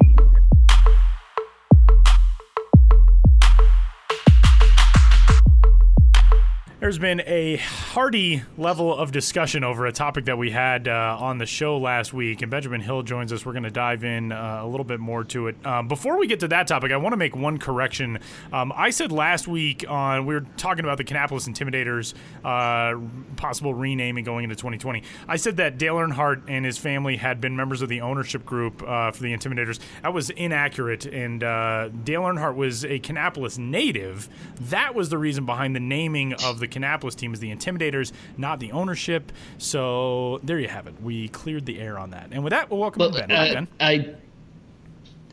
[6.80, 11.40] There's been a hearty level of discussion over a topic that we had uh, on
[11.40, 13.44] the show last week, and Benjamin Hill joins us.
[13.44, 15.56] We're going to dive in uh, a little bit more to it.
[15.66, 18.20] Um, before we get to that topic, I want to make one correction.
[18.54, 22.14] Um, I said last week on we were talking about the Kannapolis Intimidators
[22.46, 23.00] uh,
[23.38, 25.02] possible renaming going into 2020.
[25.28, 28.84] I said that Dale Earnhardt and his family had been members of the ownership group
[28.84, 29.80] uh, for the Intimidators.
[30.04, 34.30] That was inaccurate, and uh, Dale Earnhardt was a Kannapolis native.
[34.62, 38.12] That was the reason behind the naming of the the Kannapolis team is the Intimidators,
[38.38, 39.32] not the ownership.
[39.58, 41.02] So there you have it.
[41.02, 42.30] We cleared the air on that.
[42.32, 43.32] And with that, we'll welcome well, Ben.
[43.32, 43.68] Uh, ben.
[43.80, 44.16] I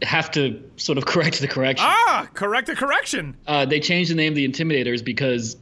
[0.02, 1.86] have to sort of correct the correction.
[1.88, 3.36] Ah, correct the correction.
[3.46, 5.56] Uh, they changed the name of the Intimidators because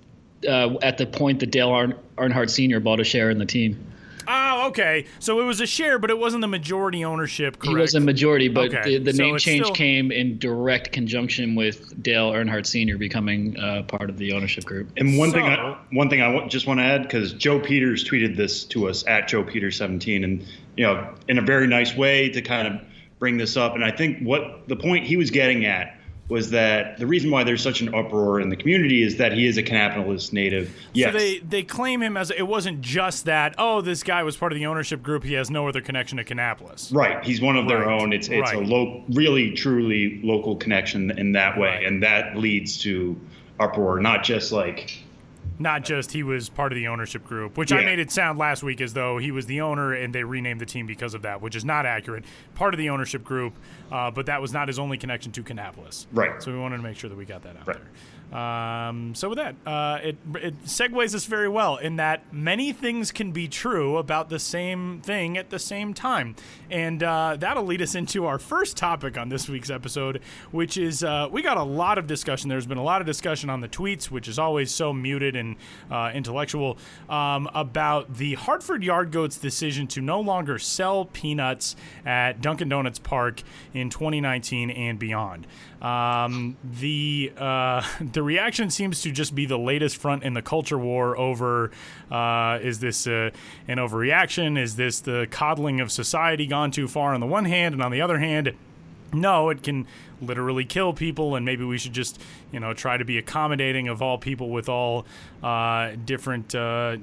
[0.48, 2.80] uh, at the point that Dale Arn- Earnhardt Sr.
[2.80, 3.91] bought a share in the team.
[4.26, 5.06] Oh, okay.
[5.18, 7.58] So it was a share, but it wasn't the majority ownership.
[7.58, 7.68] Correct?
[7.68, 8.98] He was a majority, but okay.
[8.98, 9.74] the, the so name change still...
[9.74, 12.98] came in direct conjunction with Dale Earnhardt Sr.
[12.98, 14.90] becoming uh, part of the ownership group.
[14.96, 15.36] And one so...
[15.36, 18.88] thing, I, one thing I just want to add because Joe Peters tweeted this to
[18.88, 20.44] us at Joe Peters 17, and
[20.76, 22.80] you know, in a very nice way to kind of
[23.18, 23.74] bring this up.
[23.74, 25.96] And I think what the point he was getting at
[26.32, 29.46] was that the reason why there's such an uproar in the community is that he
[29.46, 30.74] is a Kannapolis native.
[30.94, 31.12] Yes.
[31.12, 34.50] So they, they claim him as it wasn't just that, oh, this guy was part
[34.50, 35.24] of the ownership group.
[35.24, 36.92] He has no other connection to Kannapolis.
[36.92, 37.22] Right.
[37.22, 38.00] He's one of their right.
[38.00, 38.14] own.
[38.14, 38.56] It's it's right.
[38.56, 41.68] a low, really, truly local connection in that way.
[41.68, 41.86] Right.
[41.86, 43.20] And that leads to
[43.60, 44.98] uproar, not just like
[45.62, 47.78] not just he was part of the ownership group, which yeah.
[47.78, 50.60] I made it sound last week as though he was the owner and they renamed
[50.60, 52.24] the team because of that, which is not accurate.
[52.54, 53.54] Part of the ownership group,
[53.90, 56.06] uh, but that was not his only connection to Kannapolis.
[56.12, 56.42] Right.
[56.42, 57.76] So we wanted to make sure that we got that out right.
[57.76, 57.88] there.
[58.32, 63.12] Um, so with that, uh, it it segues us very well in that many things
[63.12, 66.34] can be true about the same thing at the same time,
[66.70, 71.04] and uh, that'll lead us into our first topic on this week's episode, which is
[71.04, 72.48] uh, we got a lot of discussion.
[72.48, 75.56] There's been a lot of discussion on the tweets, which is always so muted and
[75.90, 76.78] uh, intellectual,
[77.10, 81.76] um, about the Hartford Yard Goats' decision to no longer sell peanuts
[82.06, 83.42] at Dunkin' Donuts Park
[83.74, 85.46] in 2019 and beyond.
[85.82, 90.78] Um, the uh, the reaction seems to just be the latest front in the culture
[90.78, 91.72] war over
[92.10, 93.30] uh, is this uh,
[93.68, 94.58] an overreaction?
[94.58, 97.90] Is this the coddling of society gone too far on the one hand, and on
[97.90, 98.54] the other hand,
[99.12, 99.86] no, it can
[100.20, 102.20] literally kill people, and maybe we should just,
[102.50, 105.04] you know, try to be accommodating of all people with all
[105.42, 106.96] uh, different, uh,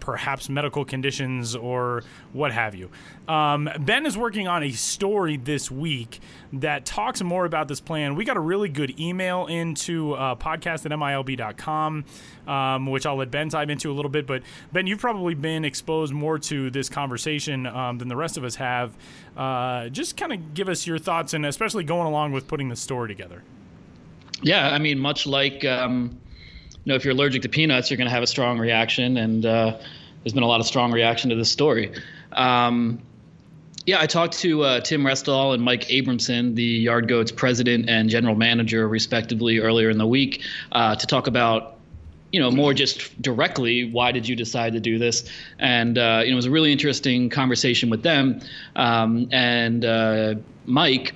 [0.00, 2.02] perhaps medical conditions or
[2.32, 2.90] what have you.
[3.28, 6.20] Um, ben is working on a story this week
[6.54, 8.14] that talks more about this plan.
[8.14, 12.04] We got a really good email into uh, podcast at milb.com,
[12.46, 14.26] um, which I'll let Ben dive into a little bit.
[14.26, 14.42] But
[14.72, 18.56] Ben, you've probably been exposed more to this conversation um, than the rest of us
[18.56, 18.96] have.
[19.36, 22.76] Uh, just kind of give us your thoughts, and especially going along with putting the
[22.76, 23.42] story together.
[24.42, 26.18] Yeah, I mean, much like um,
[26.86, 29.78] know, if you're allergic to peanuts, you're going to have a strong reaction, and uh,
[30.22, 31.92] there's been a lot of strong reaction to this story.
[32.32, 33.00] Um,
[33.84, 38.08] yeah, I talked to uh, Tim Restall and Mike Abramson, the Yard Goats president and
[38.08, 41.78] general manager, respectively, earlier in the week, uh, to talk about,
[42.30, 45.28] you know, more just directly why did you decide to do this?
[45.58, 48.40] And uh, you know, it was a really interesting conversation with them.
[48.76, 51.14] Um, and uh, Mike,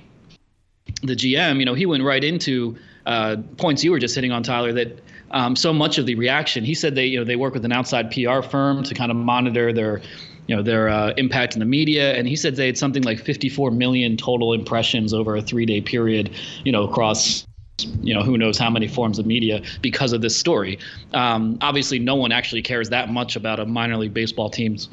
[1.03, 4.43] the GM, you know, he went right into uh, points you were just hitting on,
[4.43, 4.99] Tyler, that
[5.31, 6.63] um, so much of the reaction.
[6.63, 9.17] He said they, you know, they work with an outside PR firm to kind of
[9.17, 10.01] monitor their
[10.47, 13.19] you know their uh, impact in the media and he said they had something like
[13.19, 16.31] 54 million total impressions over a three day period
[16.63, 17.45] you know across
[18.01, 20.79] you know who knows how many forms of media because of this story
[21.13, 24.89] um, obviously no one actually cares that much about a minor league baseball team's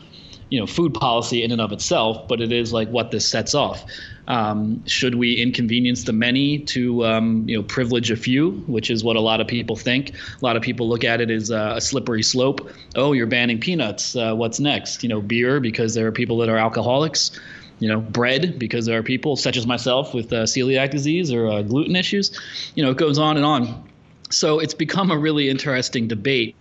[0.50, 3.54] you know food policy in and of itself, but it is like what this sets
[3.54, 3.84] off.
[4.26, 9.04] Um, should we inconvenience the many to um, you know privilege a few, which is
[9.04, 10.14] what a lot of people think.
[10.14, 12.70] A lot of people look at it as a slippery slope.
[12.96, 14.16] Oh, you're banning peanuts.
[14.16, 15.02] Uh, what's next?
[15.02, 17.38] You know, beer because there are people that are alcoholics.
[17.80, 21.48] You know, bread because there are people such as myself with uh, celiac disease or
[21.48, 22.30] uh, gluten issues.
[22.76, 23.88] You know, it goes on and on.
[24.30, 26.56] So it's become a really interesting debate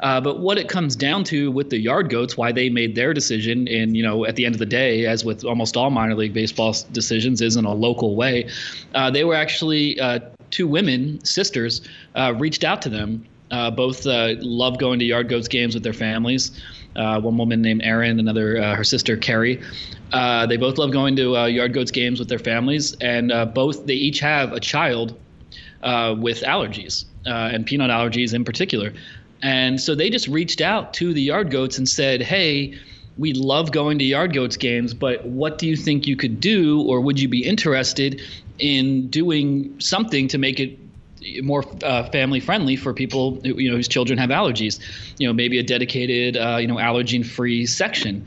[0.00, 3.14] uh, but what it comes down to with the yard goats, why they made their
[3.14, 6.14] decision, and you know, at the end of the day, as with almost all minor
[6.14, 8.48] league baseball decisions, is in a local way.
[8.94, 11.82] Uh, they were actually uh, two women, sisters,
[12.14, 13.24] uh, reached out to them.
[13.50, 16.50] Uh, both uh, love going to yard goats games with their families.
[16.94, 19.62] one woman named Erin, another her sister Carrie.
[20.12, 24.18] they both love going to yard goats games with their families, and both they each
[24.18, 25.16] have a child
[26.18, 28.92] with allergies and peanut allergies in particular.
[29.42, 32.78] And so they just reached out to the Yard Goats and said, hey,
[33.18, 36.82] we love going to Yard Goats games, but what do you think you could do,
[36.82, 38.20] or would you be interested
[38.58, 40.78] in doing something to make it
[41.42, 44.78] more uh, family friendly for people who, you know whose children have allergies.
[45.18, 48.26] You know, maybe a dedicated uh, you know allergen free section.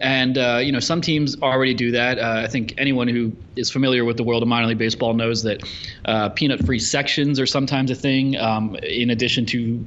[0.00, 2.18] And uh, you know, some teams already do that.
[2.18, 5.42] Uh, I think anyone who is familiar with the world of minor league baseball knows
[5.42, 5.62] that
[6.04, 8.36] uh, peanut-free sections are sometimes a thing.
[8.36, 9.84] Um, in addition to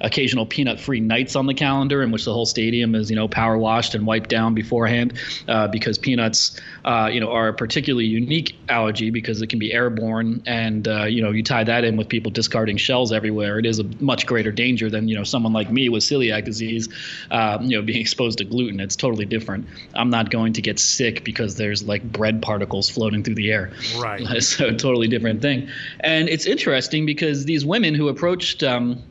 [0.00, 3.56] occasional peanut-free nights on the calendar, in which the whole stadium is you know power
[3.56, 5.18] washed and wiped down beforehand,
[5.48, 9.72] uh, because peanuts uh, you know are a particularly unique allergy because it can be
[9.72, 13.58] airborne, and uh, you know you tie that in with people discarding shells everywhere.
[13.58, 16.88] It is a much greater danger than you know someone like me with celiac disease,
[17.30, 18.80] you know being exposed to gluten.
[18.80, 19.66] It's totally different.
[19.94, 23.72] I'm not going to get sick because there's like bread particles floating through the air.
[23.98, 24.24] Right.
[24.42, 25.68] so totally different thing.
[26.00, 29.02] And it's interesting because these women who approached, um,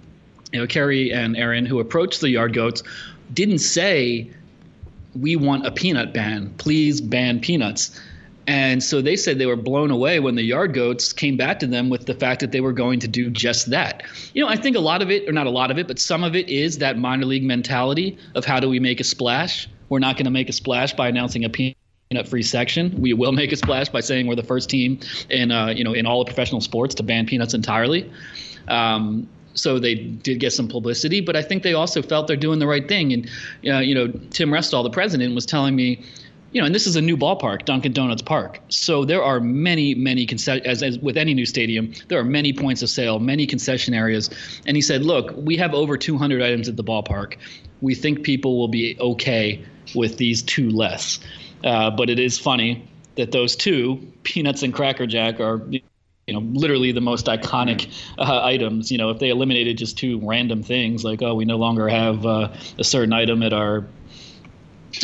[0.53, 2.83] you know, Carrie and Erin, who approached the yard goats,
[3.33, 4.29] didn't say,
[5.13, 6.53] "We want a peanut ban.
[6.57, 7.99] Please ban peanuts."
[8.47, 11.67] And so they said they were blown away when the yard goats came back to
[11.67, 14.03] them with the fact that they were going to do just that.
[14.33, 15.99] You know, I think a lot of it, or not a lot of it, but
[15.99, 19.69] some of it is that minor league mentality of how do we make a splash?
[19.89, 21.49] We're not going to make a splash by announcing a
[22.11, 22.93] peanut-free section.
[22.99, 24.99] We will make a splash by saying we're the first team
[25.29, 28.11] in uh, you know in all of professional sports to ban peanuts entirely.
[28.67, 32.59] Um, so they did get some publicity, but I think they also felt they're doing
[32.59, 33.13] the right thing.
[33.13, 33.29] And
[33.65, 36.03] uh, you know, Tim Restall, the president, was telling me,
[36.51, 38.59] you know, and this is a new ballpark, Dunkin' Donuts Park.
[38.67, 42.51] So there are many, many concession as, as with any new stadium, there are many
[42.51, 44.29] points of sale, many concession areas.
[44.65, 47.37] And he said, look, we have over 200 items at the ballpark.
[47.79, 49.63] We think people will be okay
[49.95, 51.19] with these two less.
[51.63, 55.81] Uh, but it is funny that those two, peanuts and Cracker Jack, are you
[56.33, 58.91] know literally the most iconic uh, items.
[58.91, 62.25] You know, if they eliminated just two random things like oh we no longer have
[62.25, 63.85] uh, a certain item at our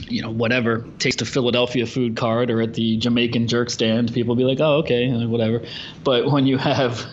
[0.10, 4.36] you know whatever taste of Philadelphia food card or at the Jamaican jerk stand, people
[4.36, 5.64] be like oh okay uh, whatever.
[6.04, 7.06] But when you have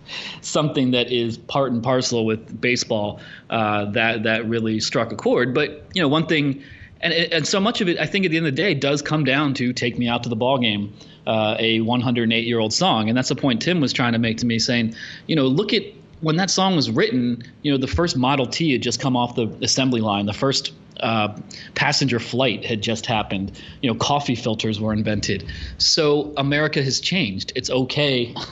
[0.40, 3.20] something that is part and parcel with baseball,
[3.50, 5.54] uh, that that really struck a chord.
[5.54, 6.62] But you know one thing
[7.00, 9.02] and and so much of it, I think, at the end of the day, does
[9.02, 10.92] come down to "Take Me Out to the Ball Game,"
[11.26, 14.38] uh, a 108 year old song, and that's the point Tim was trying to make
[14.38, 14.94] to me, saying,
[15.26, 15.82] you know, look at
[16.20, 17.42] when that song was written.
[17.62, 20.26] You know, the first Model T had just come off the assembly line.
[20.26, 21.36] The first uh,
[21.74, 23.60] passenger flight had just happened.
[23.82, 25.44] You know, coffee filters were invented.
[25.78, 27.52] So America has changed.
[27.54, 28.34] It's okay.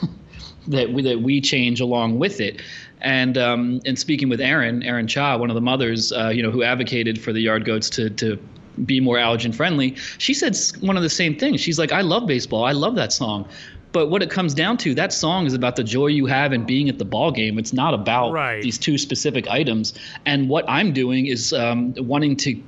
[0.67, 2.61] that we, that we change along with it.
[3.01, 6.51] And um, and speaking with Erin, Erin Cha, one of the mothers, uh, you know,
[6.51, 8.39] who advocated for the yard goats to to
[8.85, 11.61] be more allergen friendly, she said one of the same things.
[11.61, 12.63] She's like, I love baseball.
[12.63, 13.47] I love that song.
[13.91, 16.65] But what it comes down to, that song is about the joy you have in
[16.65, 17.57] being at the ball game.
[17.57, 18.61] It's not about right.
[18.61, 19.93] these two specific items.
[20.25, 22.61] And what I'm doing is um, wanting to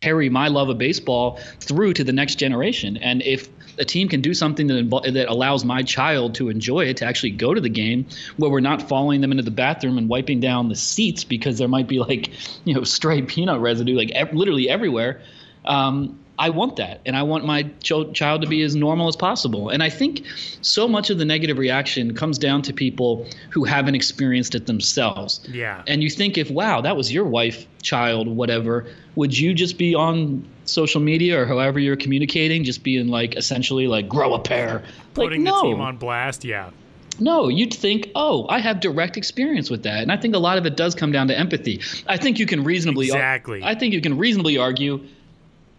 [0.00, 2.96] carry my love of baseball through to the next generation.
[2.96, 3.48] And if
[3.78, 7.30] a team can do something that that allows my child to enjoy it, to actually
[7.30, 8.06] go to the game,
[8.36, 11.68] where we're not following them into the bathroom and wiping down the seats because there
[11.68, 12.30] might be like,
[12.64, 15.20] you know, stray peanut residue like ev- literally everywhere.
[15.64, 19.16] Um, I want that, and I want my ch- child to be as normal as
[19.16, 19.70] possible.
[19.70, 20.24] And I think
[20.60, 25.40] so much of the negative reaction comes down to people who haven't experienced it themselves.
[25.48, 25.82] Yeah.
[25.86, 29.94] And you think if wow, that was your wife, child, whatever, would you just be
[29.94, 34.82] on social media or however you're communicating, just being like essentially like grow a pair,
[35.14, 35.62] putting like, no.
[35.62, 36.44] the team on blast?
[36.44, 36.70] Yeah.
[37.18, 40.58] No, you'd think, oh, I have direct experience with that, and I think a lot
[40.58, 41.80] of it does come down to empathy.
[42.06, 43.62] I think you can reasonably exactly.
[43.64, 45.02] I think you can reasonably argue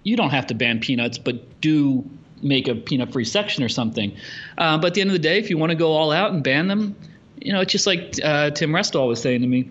[0.07, 2.09] you don't have to ban peanuts, but do
[2.41, 4.15] make a peanut free section or something.
[4.57, 6.31] Uh, but at the end of the day, if you want to go all out
[6.31, 6.95] and ban them,
[7.41, 9.69] you know, it's just like uh, Tim Restall was saying to me,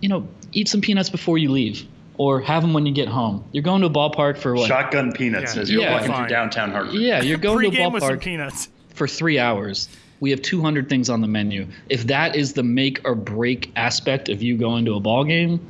[0.00, 1.86] you know, eat some peanuts before you leave
[2.18, 3.44] or have them when you get home.
[3.52, 4.68] You're going to a ballpark for what?
[4.68, 5.62] Shotgun peanuts Yeah.
[5.62, 5.92] as you're Yeah.
[5.94, 6.18] walking Fine.
[6.18, 7.00] through downtown Hartford.
[7.00, 8.68] Yeah, you're going to a Pre-game with some ballpark peanuts.
[8.94, 9.88] for three hours.
[10.20, 11.66] We have 200 things on the menu.
[11.88, 15.66] If that is the make or break aspect of you going to a ball game,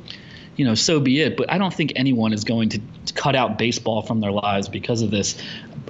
[0.55, 1.37] you know, so be it.
[1.37, 2.81] But I don't think anyone is going to
[3.15, 5.41] cut out baseball from their lives because of this.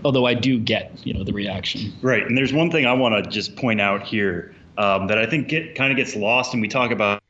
[0.05, 1.93] Although I do get, you know, the reaction.
[2.01, 5.25] Right, and there's one thing I want to just point out here um, that I
[5.25, 7.21] think get, kind of gets lost, and we talk about,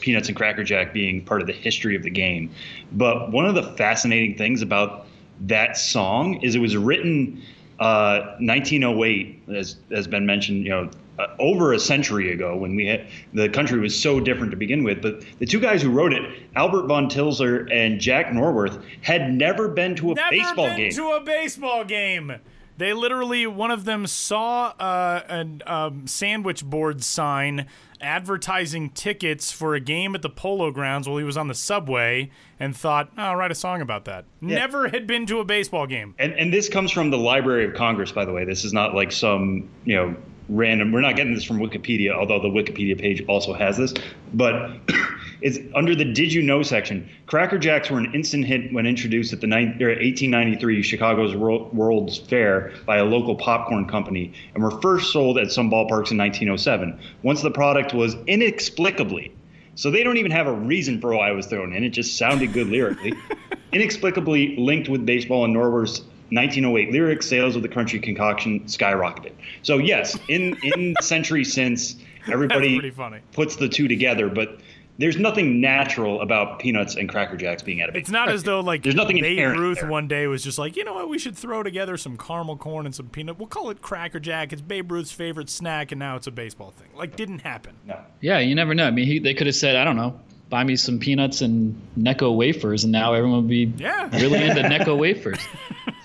[0.00, 2.50] Peanuts and Cracker Jack being part of the history of the game.
[2.90, 5.06] But one of the fascinating things about
[5.42, 7.40] that song is it was written
[7.78, 12.86] uh, 1908, as has been mentioned, you know, uh, over a century ago when we
[12.86, 15.02] had the country was so different to begin with.
[15.02, 16.22] But the two guys who wrote it,
[16.56, 20.92] Albert von Tilzer and Jack Norworth, had never been to a Never baseball been game.
[20.92, 22.34] to a baseball game.
[22.78, 27.66] They literally, one of them saw uh, a um, sandwich board sign
[28.00, 32.30] advertising tickets for a game at the Polo Grounds while he was on the subway,
[32.58, 35.86] and thought, oh, "I'll write a song about that." Never had been to a baseball
[35.86, 36.14] game.
[36.18, 38.44] And and this comes from the Library of Congress, by the way.
[38.44, 40.16] This is not like some you know
[40.48, 40.92] random.
[40.92, 43.94] We're not getting this from Wikipedia, although the Wikipedia page also has this.
[44.34, 44.70] But
[45.40, 47.08] it's under the Did You Know section.
[47.26, 52.72] Cracker Jacks were an instant hit when introduced at the 1893 er, Chicago's World's Fair
[52.86, 56.98] by a local popcorn company and were first sold at some ballparks in 1907.
[57.22, 59.32] Once the product was inexplicably
[59.74, 61.82] so they don't even have a reason for why I was thrown in.
[61.84, 63.14] It just sounded good lyrically.
[63.72, 66.02] Inexplicably linked with baseball and Norworth's
[66.32, 69.32] 1908 lyrics, sales of the country concoction skyrocketed.
[69.62, 71.96] So yes, in in the century since,
[72.30, 72.92] everybody
[73.32, 74.60] puts the two together, but
[74.98, 77.98] there's nothing natural about peanuts and cracker jacks being out of it.
[77.98, 79.88] It's not as though like there's nothing Babe Ruth there.
[79.88, 82.86] one day was just like, you know what, we should throw together some caramel corn
[82.86, 83.38] and some peanut.
[83.38, 84.52] We'll call it cracker jack.
[84.52, 86.88] It's Babe Ruth's favorite snack, and now it's a baseball thing.
[86.94, 87.74] Like, didn't happen.
[87.86, 87.98] No.
[88.20, 88.86] Yeah, you never know.
[88.86, 90.20] I mean, he, they could have said, I don't know,
[90.50, 94.10] buy me some peanuts and Necco wafers, and now everyone would be yeah.
[94.12, 95.38] really into Necco wafers.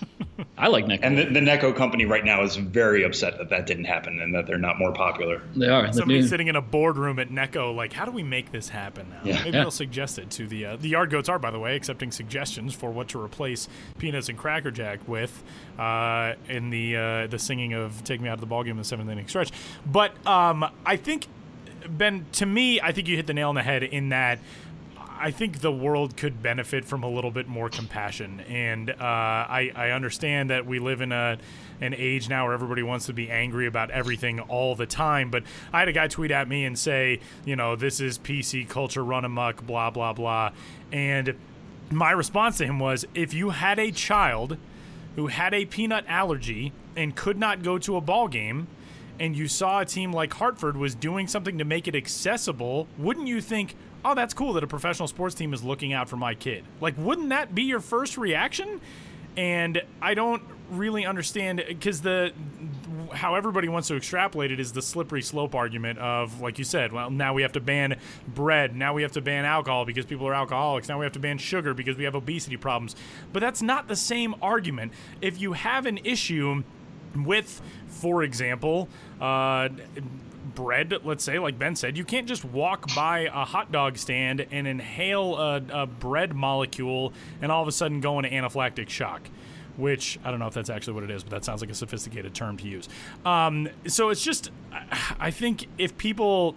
[0.58, 1.00] I like Necco.
[1.04, 4.34] And the, the Necco company right now is very upset that that didn't happen and
[4.34, 5.42] that they're not more popular.
[5.56, 5.92] They are.
[5.94, 9.20] Somebody sitting in a boardroom at Necco, like, how do we make this happen now?
[9.24, 9.36] Yeah.
[9.44, 9.64] Maybe yeah.
[9.64, 12.74] they'll suggest it to the uh, the yard goats are, by the way, accepting suggestions
[12.74, 13.68] for what to replace
[14.00, 15.44] peanuts and Cracker Jack with
[15.78, 18.84] uh, in the uh, the singing of "Take Me Out of the Ballgame" in the
[18.84, 19.52] seventh inning stretch.
[19.86, 21.28] But um, I think
[21.88, 24.40] Ben, to me, I think you hit the nail on the head in that.
[25.20, 29.72] I think the world could benefit from a little bit more compassion, and uh, I,
[29.76, 31.38] I understand that we live in a
[31.80, 35.30] an age now where everybody wants to be angry about everything all the time.
[35.30, 38.68] But I had a guy tweet at me and say, you know, this is PC
[38.68, 40.52] culture run amok, blah blah blah,
[40.92, 41.36] and
[41.90, 44.58] my response to him was, if you had a child
[45.16, 48.68] who had a peanut allergy and could not go to a ball game
[49.20, 53.28] and you saw a team like Hartford was doing something to make it accessible, wouldn't
[53.28, 53.76] you think,
[54.06, 56.64] oh, that's cool that a professional sports team is looking out for my kid?
[56.82, 58.82] Like, wouldn't that be your first reaction?
[59.36, 60.42] And I don't
[60.72, 62.34] really understand because the
[63.14, 66.92] how everybody wants to extrapolate it is the slippery slope argument of like you said
[66.92, 67.96] well now we have to ban
[68.28, 71.20] bread now we have to ban alcohol because people are alcoholics now we have to
[71.20, 72.98] ban sugar because we have obesity problems
[73.32, 74.92] but that's not the same argument
[75.22, 76.64] if you have an issue
[77.16, 78.90] with for example
[79.22, 79.70] uh,
[80.58, 84.48] bread, let's say, like Ben said, you can't just walk by a hot dog stand
[84.50, 89.30] and inhale a, a bread molecule and all of a sudden go into anaphylactic shock.
[89.78, 91.76] Which I don't know if that's actually what it is, but that sounds like a
[91.76, 92.90] sophisticated term to use.
[93.24, 94.50] Um, so it's just,
[95.20, 96.56] I think if people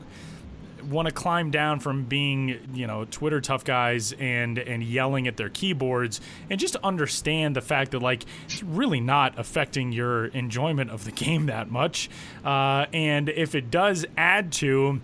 [0.85, 5.37] want to climb down from being, you know, Twitter tough guys and and yelling at
[5.37, 10.91] their keyboards and just understand the fact that like it's really not affecting your enjoyment
[10.91, 12.11] of the game that much.
[12.45, 15.01] Uh, and if it does add to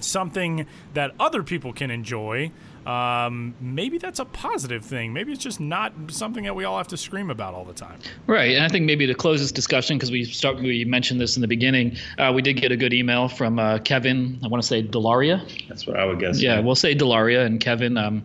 [0.00, 2.50] something that other people can enjoy,
[2.86, 5.12] um, maybe that's a positive thing.
[5.12, 7.98] Maybe it's just not something that we all have to scream about all the time.
[8.26, 11.36] Right, and I think maybe to close this discussion, because we start we mentioned this
[11.36, 14.38] in the beginning, uh, we did get a good email from uh, Kevin.
[14.42, 15.40] I want to say Delaria.
[15.68, 16.40] That's what I would guess.
[16.40, 17.96] Yeah, we'll say Delaria and Kevin.
[17.96, 18.24] Um,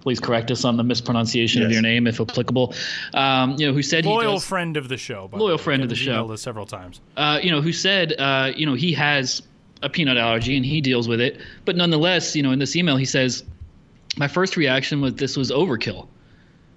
[0.00, 1.66] please correct us on the mispronunciation Yes.
[1.68, 2.74] of your name if applicable.
[3.14, 5.28] Um, you know, who said he Loyal does, friend of the show.
[5.28, 5.62] by Loyal way.
[5.62, 6.12] friend of the show.
[6.26, 7.00] emailed us several times.
[7.16, 9.40] uh, you know, who said, uh, you know, he has
[9.82, 12.96] a peanut allergy and he deals with it, but nonetheless, you know, in this email
[12.98, 13.44] he says,
[14.16, 16.08] my first reaction was this was overkill.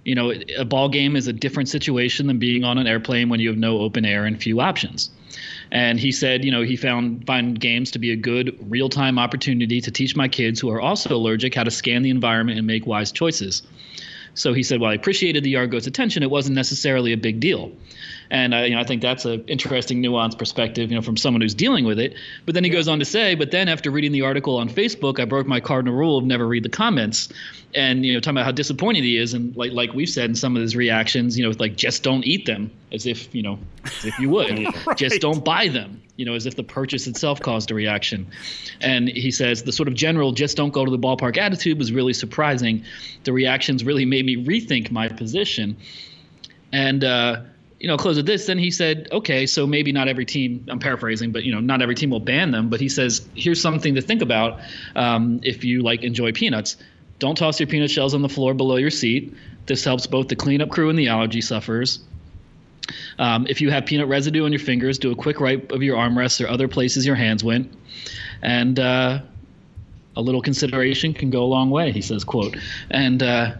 [0.04, 3.40] You know, a ball game is a different situation than being on an airplane when
[3.40, 5.10] you have no open air and few options.
[5.70, 9.80] And he said, you know, he found find games to be a good real-time opportunity
[9.82, 12.86] to teach my kids who are also allergic how to scan the environment and make
[12.86, 13.62] wise choices.
[14.34, 16.22] So he said, "Well, I appreciated the yard goat's attention.
[16.22, 17.72] It wasn't necessarily a big deal."
[18.30, 21.40] And I, you know, I think that's an interesting, nuanced perspective, you know, from someone
[21.40, 22.14] who's dealing with it.
[22.44, 25.18] But then he goes on to say, "But then after reading the article on Facebook,
[25.18, 27.30] I broke my cardinal rule of never read the comments."
[27.74, 30.34] And you know, talking about how disappointed he is, and like like we've said in
[30.34, 33.42] some of his reactions, you know, with like just don't eat them, as if you
[33.42, 37.06] know, as if you would, just don't buy them, you know, as if the purchase
[37.06, 38.26] itself caused a reaction.
[38.82, 41.92] And he says the sort of general just don't go to the ballpark attitude was
[41.92, 42.84] really surprising.
[43.24, 45.78] The reactions really made me rethink my position.
[46.72, 47.42] And uh,
[47.80, 48.46] you know, close with this.
[48.46, 50.66] Then he said, okay, so maybe not every team.
[50.68, 52.68] I'm paraphrasing, but you know, not every team will ban them.
[52.68, 54.60] But he says, here's something to think about
[54.96, 56.76] um, if you like enjoy peanuts.
[57.18, 59.34] Don't toss your peanut shells on the floor below your seat.
[59.66, 62.00] This helps both the cleanup crew and the allergy sufferers.
[63.18, 65.96] Um, if you have peanut residue on your fingers, do a quick wipe of your
[65.96, 67.70] armrests or other places your hands went,
[68.40, 69.20] and uh,
[70.16, 71.92] a little consideration can go a long way.
[71.92, 72.56] He says, "quote,"
[72.90, 73.56] and uh,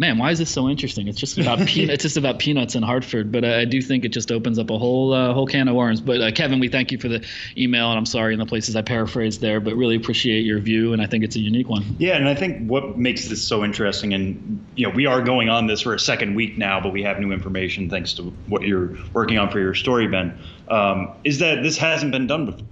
[0.00, 1.08] man, why is this so interesting?
[1.08, 1.94] It's just about peanuts.
[1.94, 4.70] It's just about peanuts in Hartford, but uh, I do think it just opens up
[4.70, 6.00] a whole uh, whole can of worms.
[6.00, 7.24] But uh, Kevin, we thank you for the
[7.56, 10.94] email, and I'm sorry in the places I paraphrased there, but really appreciate your view,
[10.94, 11.96] and I think it's a unique one.
[11.98, 15.50] Yeah, and I think what makes this so interesting, and you know, we are going
[15.50, 18.62] on this for a second week now, but we have new information thanks to what
[18.62, 20.36] you're working on for your story, Ben.
[20.68, 22.66] Um, is that this hasn't been done before?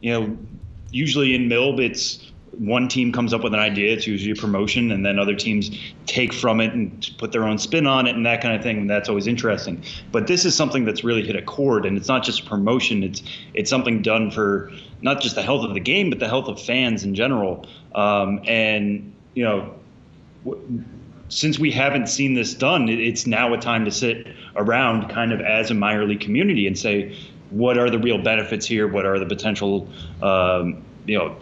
[0.00, 0.38] You know,
[0.90, 2.25] usually in MILB, it's
[2.58, 5.70] one team comes up with an idea, it's usually a promotion, and then other teams
[6.06, 8.78] take from it and put their own spin on it and that kind of thing.
[8.78, 9.82] And that's always interesting.
[10.12, 13.02] But this is something that's really hit a chord, and it's not just promotion.
[13.02, 13.22] It's
[13.54, 14.70] it's something done for
[15.02, 17.66] not just the health of the game, but the health of fans in general.
[17.94, 19.74] Um, and you know.
[20.44, 20.84] W-
[21.28, 25.40] since we haven't seen this done, it's now a time to sit around kind of
[25.40, 27.16] as a minor league community and say,
[27.50, 28.86] what are the real benefits here?
[28.86, 29.88] What are the potential,
[30.22, 31.36] um, you know,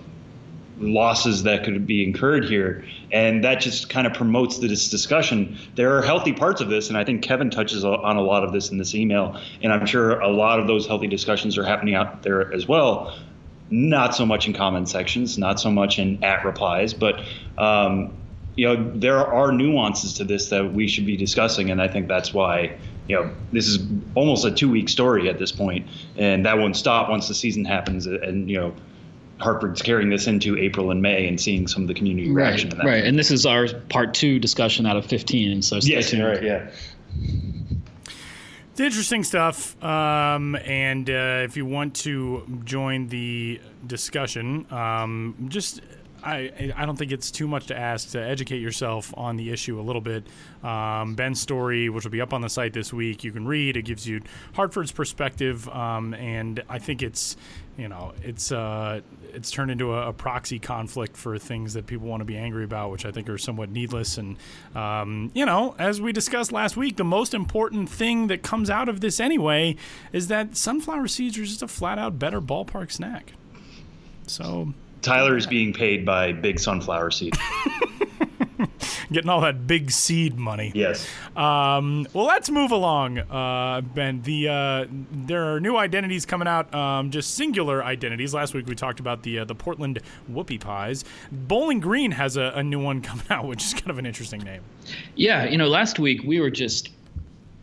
[0.79, 2.85] losses that could be incurred here.
[3.13, 5.57] And that just kind of promotes this discussion.
[5.75, 8.53] There are healthy parts of this, and I think Kevin touches on a lot of
[8.53, 9.41] this in this email.
[9.63, 13.17] And I'm sure a lot of those healthy discussions are happening out there as well.
[13.71, 17.21] Not so much in comment sections, not so much in at replies, but
[17.57, 18.13] um,
[18.57, 22.07] you know there are nuances to this that we should be discussing, and I think
[22.07, 22.77] that's why
[23.09, 23.79] you know this is
[24.15, 28.07] almost a two-week story at this point, and that won't stop once the season happens.
[28.07, 28.75] And you know
[29.39, 32.71] Hartford's carrying this into April and May and seeing some of the community right, reaction
[32.71, 32.87] to that.
[32.87, 35.63] Right, and this is our part two discussion out of 15.
[35.63, 36.25] So stay yes, tuned.
[36.25, 36.71] right, yeah.
[38.71, 39.83] It's interesting stuff.
[39.85, 45.81] Um, and uh, if you want to join the discussion, um, just
[46.25, 49.79] I, I don't think it's too much to ask to educate yourself on the issue
[49.79, 50.25] a little bit.
[50.63, 53.77] Um, Ben's story, which will be up on the site this week, you can read.
[53.77, 54.23] It gives you
[54.55, 57.37] Hartford's perspective, um, and I think it's
[57.77, 59.01] you know it's uh,
[59.33, 62.65] it's turned into a, a, proxy conflict for things that people want to be angry
[62.65, 64.19] about, which I think are somewhat needless.
[64.19, 64.37] And
[64.75, 68.89] um, you know, as we discussed last week, the most important thing that comes out
[68.89, 69.77] of this anyway
[70.13, 73.33] is that sunflower seeds are just a flat out better ballpark snack.
[74.27, 74.73] So
[75.03, 77.37] Tyler is being paid by Big Sunflower Seed.
[79.13, 80.73] Getting all that big seed money.
[80.75, 81.07] Yes.
[81.37, 84.23] Um, well, let's move along, uh, Ben.
[84.23, 88.35] The uh, there are new identities coming out, um, just singular identities.
[88.35, 90.01] Last week we talked about the uh, the Portland
[90.31, 91.05] Whoopie Pies.
[91.31, 94.41] Bowling Green has a, a new one coming out, which is kind of an interesting
[94.41, 94.63] name.
[95.15, 96.91] Yeah, you know, last week we were just,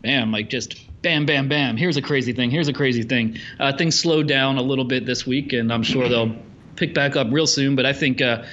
[0.02, 1.76] bam, like just bam, bam, bam.
[1.76, 2.50] Here's a crazy thing.
[2.50, 3.38] Here's a crazy thing.
[3.58, 6.34] Uh, things slowed down a little bit this week, and I'm sure they'll
[6.76, 7.76] pick back up real soon.
[7.76, 8.44] But I think uh,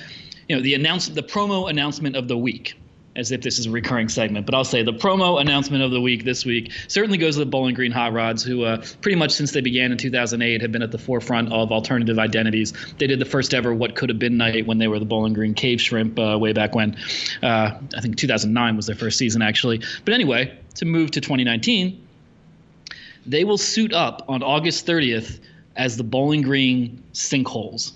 [0.50, 2.76] you know the announce the promo announcement of the week.
[3.16, 6.00] As if this is a recurring segment, but I'll say the promo announcement of the
[6.00, 9.32] week this week certainly goes to the Bowling Green Hot Rods, who uh, pretty much
[9.32, 12.72] since they began in 2008 have been at the forefront of alternative identities.
[12.97, 15.34] They did the first ever What Could Have Been night when they were the Bowling
[15.34, 16.95] Green Cave Shrimp uh, way back when.
[17.43, 19.82] Uh, I think 2009 was their first season, actually.
[20.06, 22.08] But anyway, to move to 2019,
[23.26, 25.39] they will suit up on August 30th
[25.76, 27.91] as the Bowling Green Sinkholes.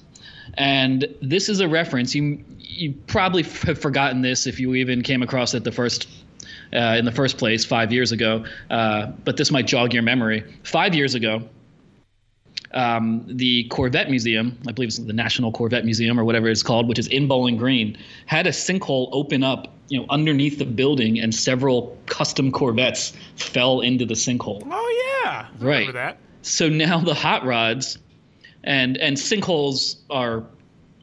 [0.56, 2.14] And this is a reference.
[2.14, 6.08] You you probably have forgotten this if you even came across it the first
[6.74, 8.46] uh, in the first place five years ago.
[8.70, 10.44] Uh, but this might jog your memory.
[10.64, 11.44] Five years ago,
[12.74, 16.88] um, the Corvette Museum, I believe it's the National Corvette Museum or whatever it's called,
[16.88, 21.20] which is in Bowling Green, had a sinkhole open up, you know, underneath the building,
[21.20, 24.64] and several custom Corvettes fell into the sinkhole.
[24.70, 26.18] Oh yeah, I right.
[26.42, 28.00] So now the hot rods
[28.64, 30.44] and and sinkholes are,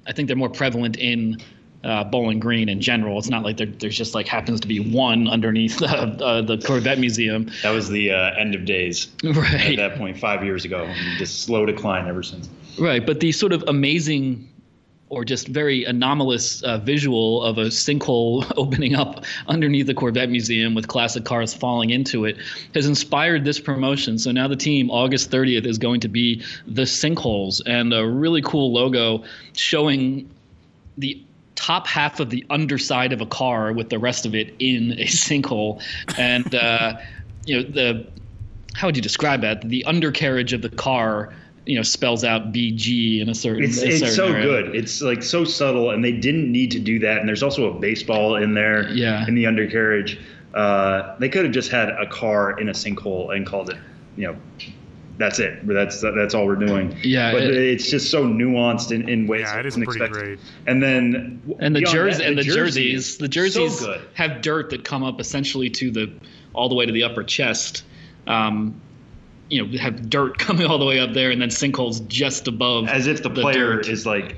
[0.06, 1.38] I think they're more prevalent in
[1.84, 3.18] uh, Bowling Green in general.
[3.18, 6.98] It's not like there, there's just like happens to be one underneath uh, the Corvette
[6.98, 7.50] Museum.
[7.62, 9.08] That was the uh, end of days.
[9.40, 9.78] Right.
[9.78, 12.48] At that point, five years ago, just slow decline ever since.
[12.78, 14.49] Right, but the sort of amazing
[15.10, 20.74] or just very anomalous uh, visual of a sinkhole opening up underneath the Corvette Museum
[20.74, 22.38] with classic cars falling into it
[22.74, 24.18] has inspired this promotion.
[24.18, 28.40] So now the team, August 30th, is going to be the sinkholes and a really
[28.40, 30.30] cool logo showing
[30.96, 31.20] the
[31.56, 35.04] top half of the underside of a car with the rest of it in a
[35.04, 35.82] sinkhole.
[36.16, 36.98] And, uh,
[37.46, 38.06] you know, the
[38.74, 39.68] how would you describe that?
[39.68, 41.34] The undercarriage of the car
[41.66, 43.64] you know spells out BG in a certain.
[43.64, 44.42] It's, a it's certain so area.
[44.44, 44.74] good.
[44.76, 47.18] It's like so subtle, and they didn't need to do that.
[47.18, 48.88] And there's also a baseball in there.
[48.90, 49.26] Yeah.
[49.26, 50.18] In the undercarriage,
[50.54, 53.76] uh, they could have just had a car in a sinkhole and called it,
[54.16, 54.36] you know,
[55.18, 55.66] that's it.
[55.66, 56.96] That's that's all we're doing.
[57.02, 60.38] Yeah, But it- it's just so nuanced in, in ways Yeah, it is pretty great.
[60.66, 64.00] And then And the jerseys and the jersey jerseys, is the jerseys so good.
[64.14, 66.10] have dirt that come up essentially to the
[66.54, 67.84] all the way to the upper chest.
[68.26, 68.80] Um,
[69.50, 72.88] you know, have dirt coming all the way up there, and then sinkholes just above.
[72.88, 73.88] as if the the player dirt.
[73.88, 74.36] is like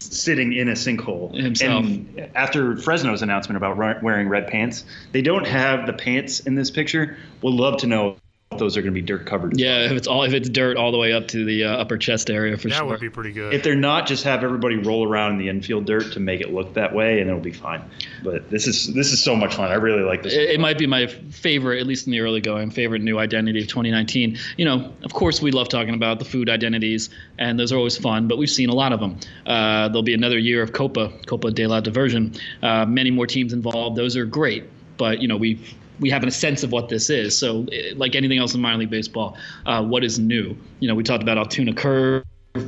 [0.00, 1.84] sitting in a sinkhole Himself.
[1.84, 6.70] And after Fresno's announcement about wearing red pants, they don't have the pants in this
[6.70, 7.16] picture.
[7.42, 8.16] We'll love to know
[8.58, 9.58] those are going to be dirt covered.
[9.58, 11.98] Yeah, if it's all if it's dirt all the way up to the uh, upper
[11.98, 12.84] chest area for That sure.
[12.84, 13.54] That would be pretty good.
[13.54, 16.52] If they're not, just have everybody roll around in the infield dirt to make it
[16.52, 17.82] look that way, and it'll be fine.
[18.22, 19.70] But this is this is so much fun.
[19.70, 20.34] I really like this.
[20.34, 23.60] it, it might be my favorite, at least in the early going, favorite new identity
[23.60, 24.38] of 2019.
[24.56, 27.96] You know, of course, we love talking about the food identities, and those are always
[27.96, 29.18] fun, but we've seen a lot of them.
[29.46, 32.34] Uh, there'll be another year of Copa, Copa de la Diversion.
[32.62, 33.96] Uh, many more teams involved.
[33.96, 34.64] Those are great,
[34.96, 35.60] but, you know, we
[36.00, 37.36] we have a sense of what this is.
[37.36, 40.56] So, eh, like anything else in minor league baseball, uh, what is new?
[40.80, 42.24] You know, we talked about Altoona Curve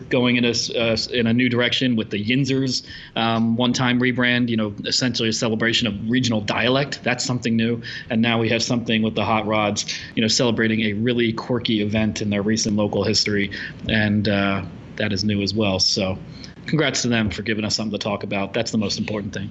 [0.08, 2.84] going in a uh, in a new direction with the Yinzers
[3.14, 4.48] um, one-time rebrand.
[4.48, 7.02] You know, essentially a celebration of regional dialect.
[7.04, 7.82] That's something new.
[8.10, 9.84] And now we have something with the Hot Rods.
[10.14, 13.50] You know, celebrating a really quirky event in their recent local history,
[13.88, 14.64] and uh,
[14.96, 15.78] that is new as well.
[15.78, 16.18] So.
[16.66, 18.52] Congrats to them for giving us something to talk about.
[18.52, 19.50] That's the most important thing.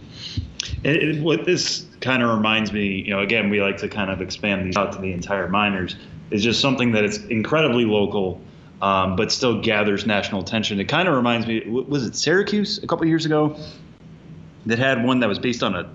[0.83, 4.11] It, it, what this kind of reminds me, you know, again, we like to kind
[4.11, 5.95] of expand these out to the entire minors.
[6.31, 8.41] Is just something that is incredibly local,
[8.81, 10.79] um, but still gathers national attention.
[10.79, 13.55] It kind of reminds me, was it Syracuse a couple years ago
[14.65, 15.89] that had one that was based on a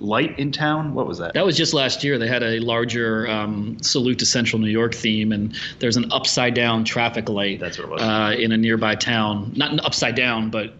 [0.00, 0.94] light in town?
[0.94, 1.34] What was that?
[1.34, 2.18] That was just last year.
[2.18, 6.54] They had a larger um, salute to Central New York theme, and there's an upside
[6.54, 7.60] down traffic light.
[7.60, 8.02] That's what it was.
[8.02, 10.74] Uh, in a nearby town, not upside down, but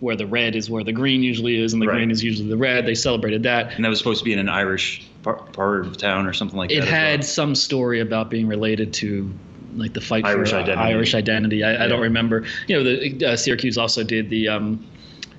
[0.00, 1.94] where the red is where the green usually is, and the Right.
[1.96, 2.84] green is usually the red.
[2.84, 3.74] They celebrated that.
[3.76, 6.58] and that was supposed to be in an Irish par- part of town or something
[6.58, 6.84] like It that.
[6.84, 7.26] as had well.
[7.28, 9.32] some story about being related to
[9.76, 10.82] like the fight Irish for uh, identity.
[10.92, 11.64] Irish identity.
[11.64, 12.44] I, I don't remember.
[12.68, 14.84] You know, the uh, Syracuse also did the um,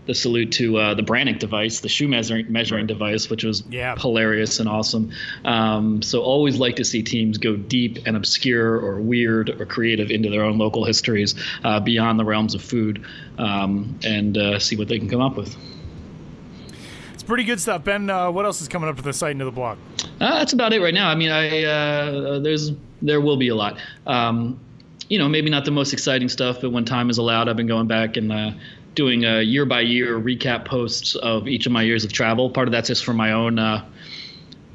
[0.06, 3.96] the salute to uh, the Brannock device, the shoe measuring measuring device, which was Yeah.
[3.98, 5.12] hilarious and awesome.
[5.46, 10.12] Um, so always like to see teams go deep and obscure or weird or creative
[10.12, 11.34] into their own local histories
[11.64, 13.04] uh, beyond the realms of food,
[13.38, 15.56] um, and uh, see what they can come up with.
[17.14, 17.84] it's pretty good stuff.
[17.84, 19.78] Ben, uh, what else is coming up to the site and to the blog?
[20.20, 21.10] Uh, that's about it right now.
[21.10, 22.72] I mean, I uh, there's
[23.02, 23.78] there will be a lot.
[24.06, 24.60] Um,
[25.10, 27.68] you know, maybe not the most exciting stuff, but when time is allowed, I've been
[27.68, 28.52] going back and uh,
[28.96, 32.50] doing a year by year recap posts of each of my years of travel.
[32.50, 33.60] Part of that's just for my own.
[33.60, 33.86] Uh,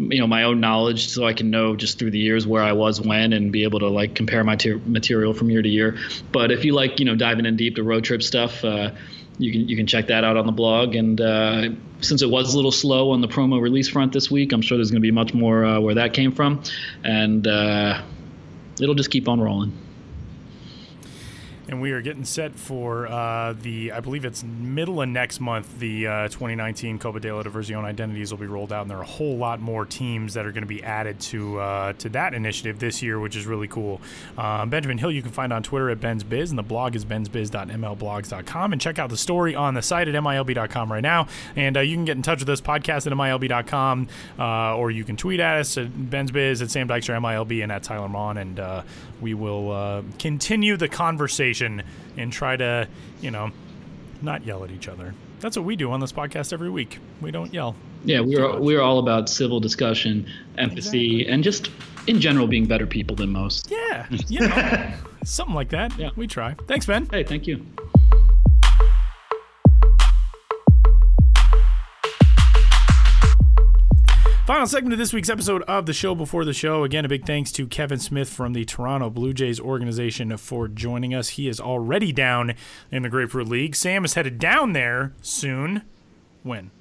[0.00, 2.72] you know my own knowledge so i can know just through the years where i
[2.72, 5.98] was when and be able to like compare my ter- material from year to year
[6.32, 8.90] but if you like you know diving in deep to road trip stuff uh,
[9.38, 11.68] you can you can check that out on the blog and uh,
[12.00, 14.78] since it was a little slow on the promo release front this week i'm sure
[14.78, 16.62] there's going to be much more uh, where that came from
[17.04, 18.00] and uh,
[18.80, 19.72] it'll just keep on rolling
[21.70, 25.78] And we are getting set for uh, the, I believe it's middle of next month,
[25.78, 29.02] the uh, 2019 Copa de la Diversión identities will be rolled out, and there are
[29.02, 32.34] a whole lot more teams that are going to be added to uh, to that
[32.34, 34.00] initiative this year, which is really cool.
[34.36, 37.04] Um, Benjamin Hill, you can find on Twitter at Ben's Biz, and the blog is
[37.04, 38.72] bensbiz.mlblogs.com.
[38.72, 41.28] And check out the story on the site at milb.com right now.
[41.54, 44.08] And uh, you can get in touch with us, podcast at milb.com,
[44.40, 47.70] uh, or you can tweet at us at Ben's Biz, at Sam Dykstra, MILB, and
[47.70, 48.82] at Tyler Maun, and uh,
[49.20, 52.88] we will continue the conversation and try to,
[53.20, 53.50] you know,
[54.22, 55.14] not yell at each other.
[55.40, 56.98] That's what we do on this podcast every week.
[57.20, 57.74] We don't yell.
[58.04, 60.26] yeah we're we're all about civil discussion
[60.56, 61.70] empathy and just
[62.06, 64.92] in general being better people than most Yeah, you know,
[65.24, 65.96] something like that.
[65.98, 66.10] Yeah.
[66.16, 66.54] We try.
[66.66, 67.06] Thanks, Ben.
[67.10, 67.64] hey thank you
[74.50, 76.82] Final segment of this week's episode of the show before the show.
[76.82, 81.14] Again, a big thanks to Kevin Smith from the Toronto Blue Jays organization for joining
[81.14, 81.28] us.
[81.28, 82.54] He is already down
[82.90, 83.76] in the Grapefruit League.
[83.76, 85.82] Sam is headed down there soon.
[86.42, 86.72] When?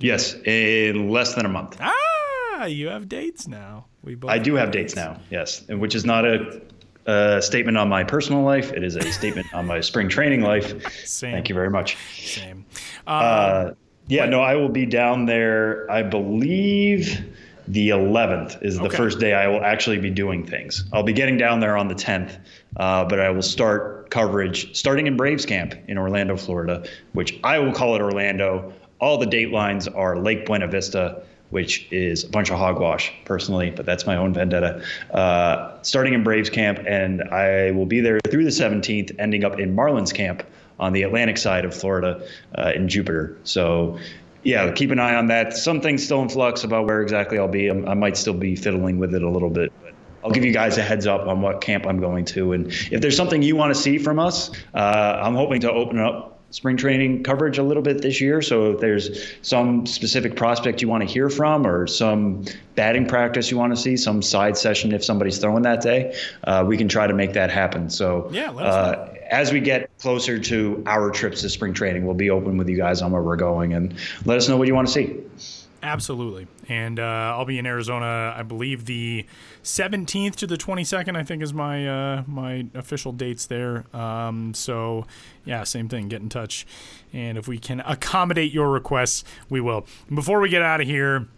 [0.00, 1.78] Yes, in less than a month.
[1.80, 3.84] Ah, you have dates now.
[4.02, 5.20] We both I do have dates now.
[5.30, 6.60] Yes, which is not a,
[7.06, 8.72] a statement on my personal life.
[8.72, 10.84] It is a statement on my spring training life.
[11.06, 11.30] Same.
[11.30, 11.96] Thank you very much.
[12.16, 12.66] Same.
[13.06, 13.70] Uh,
[14.08, 15.90] yeah, no, I will be down there.
[15.90, 17.24] I believe
[17.68, 18.96] the 11th is the Okay.
[18.96, 20.84] first day I will actually be doing things.
[20.92, 22.38] I'll be getting down there on the 10th,
[22.76, 27.58] uh, but I will start coverage starting in Braves camp in Orlando, Florida, which I
[27.58, 28.72] will call it Orlando.
[29.00, 33.70] All the date lines are Lake Buena Vista, which is a bunch of hogwash, personally,
[33.70, 34.82] but that's my own vendetta.
[35.12, 39.58] Uh, starting in Braves camp, and I will be there through the 17th, ending up
[39.58, 40.44] in Marlins camp
[40.78, 42.26] on the Atlantic side of Florida
[42.56, 43.36] uh, in Jupiter.
[43.44, 43.98] So,
[44.42, 45.54] yeah, keep an eye on that.
[45.54, 47.68] Something's still in flux about where exactly I'll be.
[47.68, 49.72] I'm, I might still be fiddling with it a little bit.
[49.82, 49.94] But
[50.24, 52.52] I'll give you guys a heads up on what camp I'm going to.
[52.52, 55.98] And if there's something you want to see from us, uh, I'm hoping to open
[55.98, 58.40] up spring training coverage a little bit this year.
[58.40, 62.44] So if there's some specific prospect you want to hear from, or some
[62.74, 66.64] batting practice you want to see, some side session if somebody's throwing that day, uh,
[66.66, 67.90] we can try to make that happen.
[67.90, 72.30] So yeah, uh, as we get closer to our trips to spring training, we'll be
[72.30, 73.94] open with you guys on where we're going and
[74.24, 75.65] let us know what you want to see.
[75.82, 76.46] Absolutely.
[76.68, 79.26] And uh, I'll be in Arizona, I believe the
[79.62, 83.84] 17th to the 22nd, I think is my uh, my official dates there.
[83.94, 85.06] Um, so,
[85.44, 86.08] yeah, same thing.
[86.08, 86.66] Get in touch.
[87.12, 89.86] And if we can accommodate your requests, we will.
[90.12, 91.28] Before we get out of here,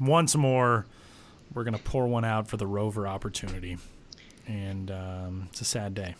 [0.00, 0.86] once more,
[1.52, 3.76] we're going to pour one out for the Rover opportunity.
[4.46, 6.14] And um, it's a sad day.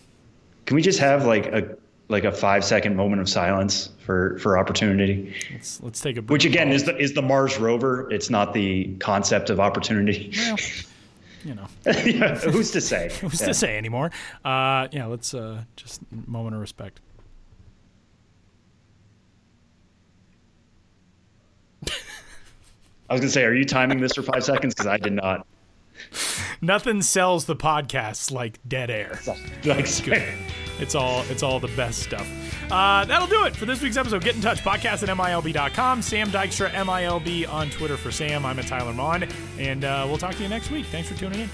[0.65, 1.77] Can we just have like a
[2.11, 5.33] like a five second moment of silence for for opportunity.
[5.51, 6.31] Let's let's take a break.
[6.31, 8.11] which again is the is the Mars rover.
[8.11, 10.31] It's not the concept of opportunity.
[10.37, 10.57] Well,
[11.45, 11.67] you know,
[12.05, 13.11] yeah, who's to say?
[13.21, 13.47] who's yeah.
[13.47, 14.11] to say anymore?
[14.45, 16.99] Uh, yeah, let's uh, just moment of respect.
[23.09, 24.73] I was gonna say, are you timing this for five seconds?
[24.73, 25.47] Because I did not.
[26.61, 29.19] Nothing sells the podcasts like dead air.
[29.63, 30.23] That's good.
[30.81, 32.27] It's all it's all the best stuff.
[32.71, 34.23] Uh, that'll do it for this week's episode.
[34.23, 34.63] Get in touch.
[34.63, 36.01] Podcast at MILB.com.
[36.01, 38.45] Sam Dykstra, MILB on Twitter for Sam.
[38.45, 39.27] I'm at Tyler Maun.
[39.59, 40.85] And uh, we'll talk to you next week.
[40.87, 41.49] Thanks for tuning in.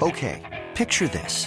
[0.00, 1.46] Okay, picture this.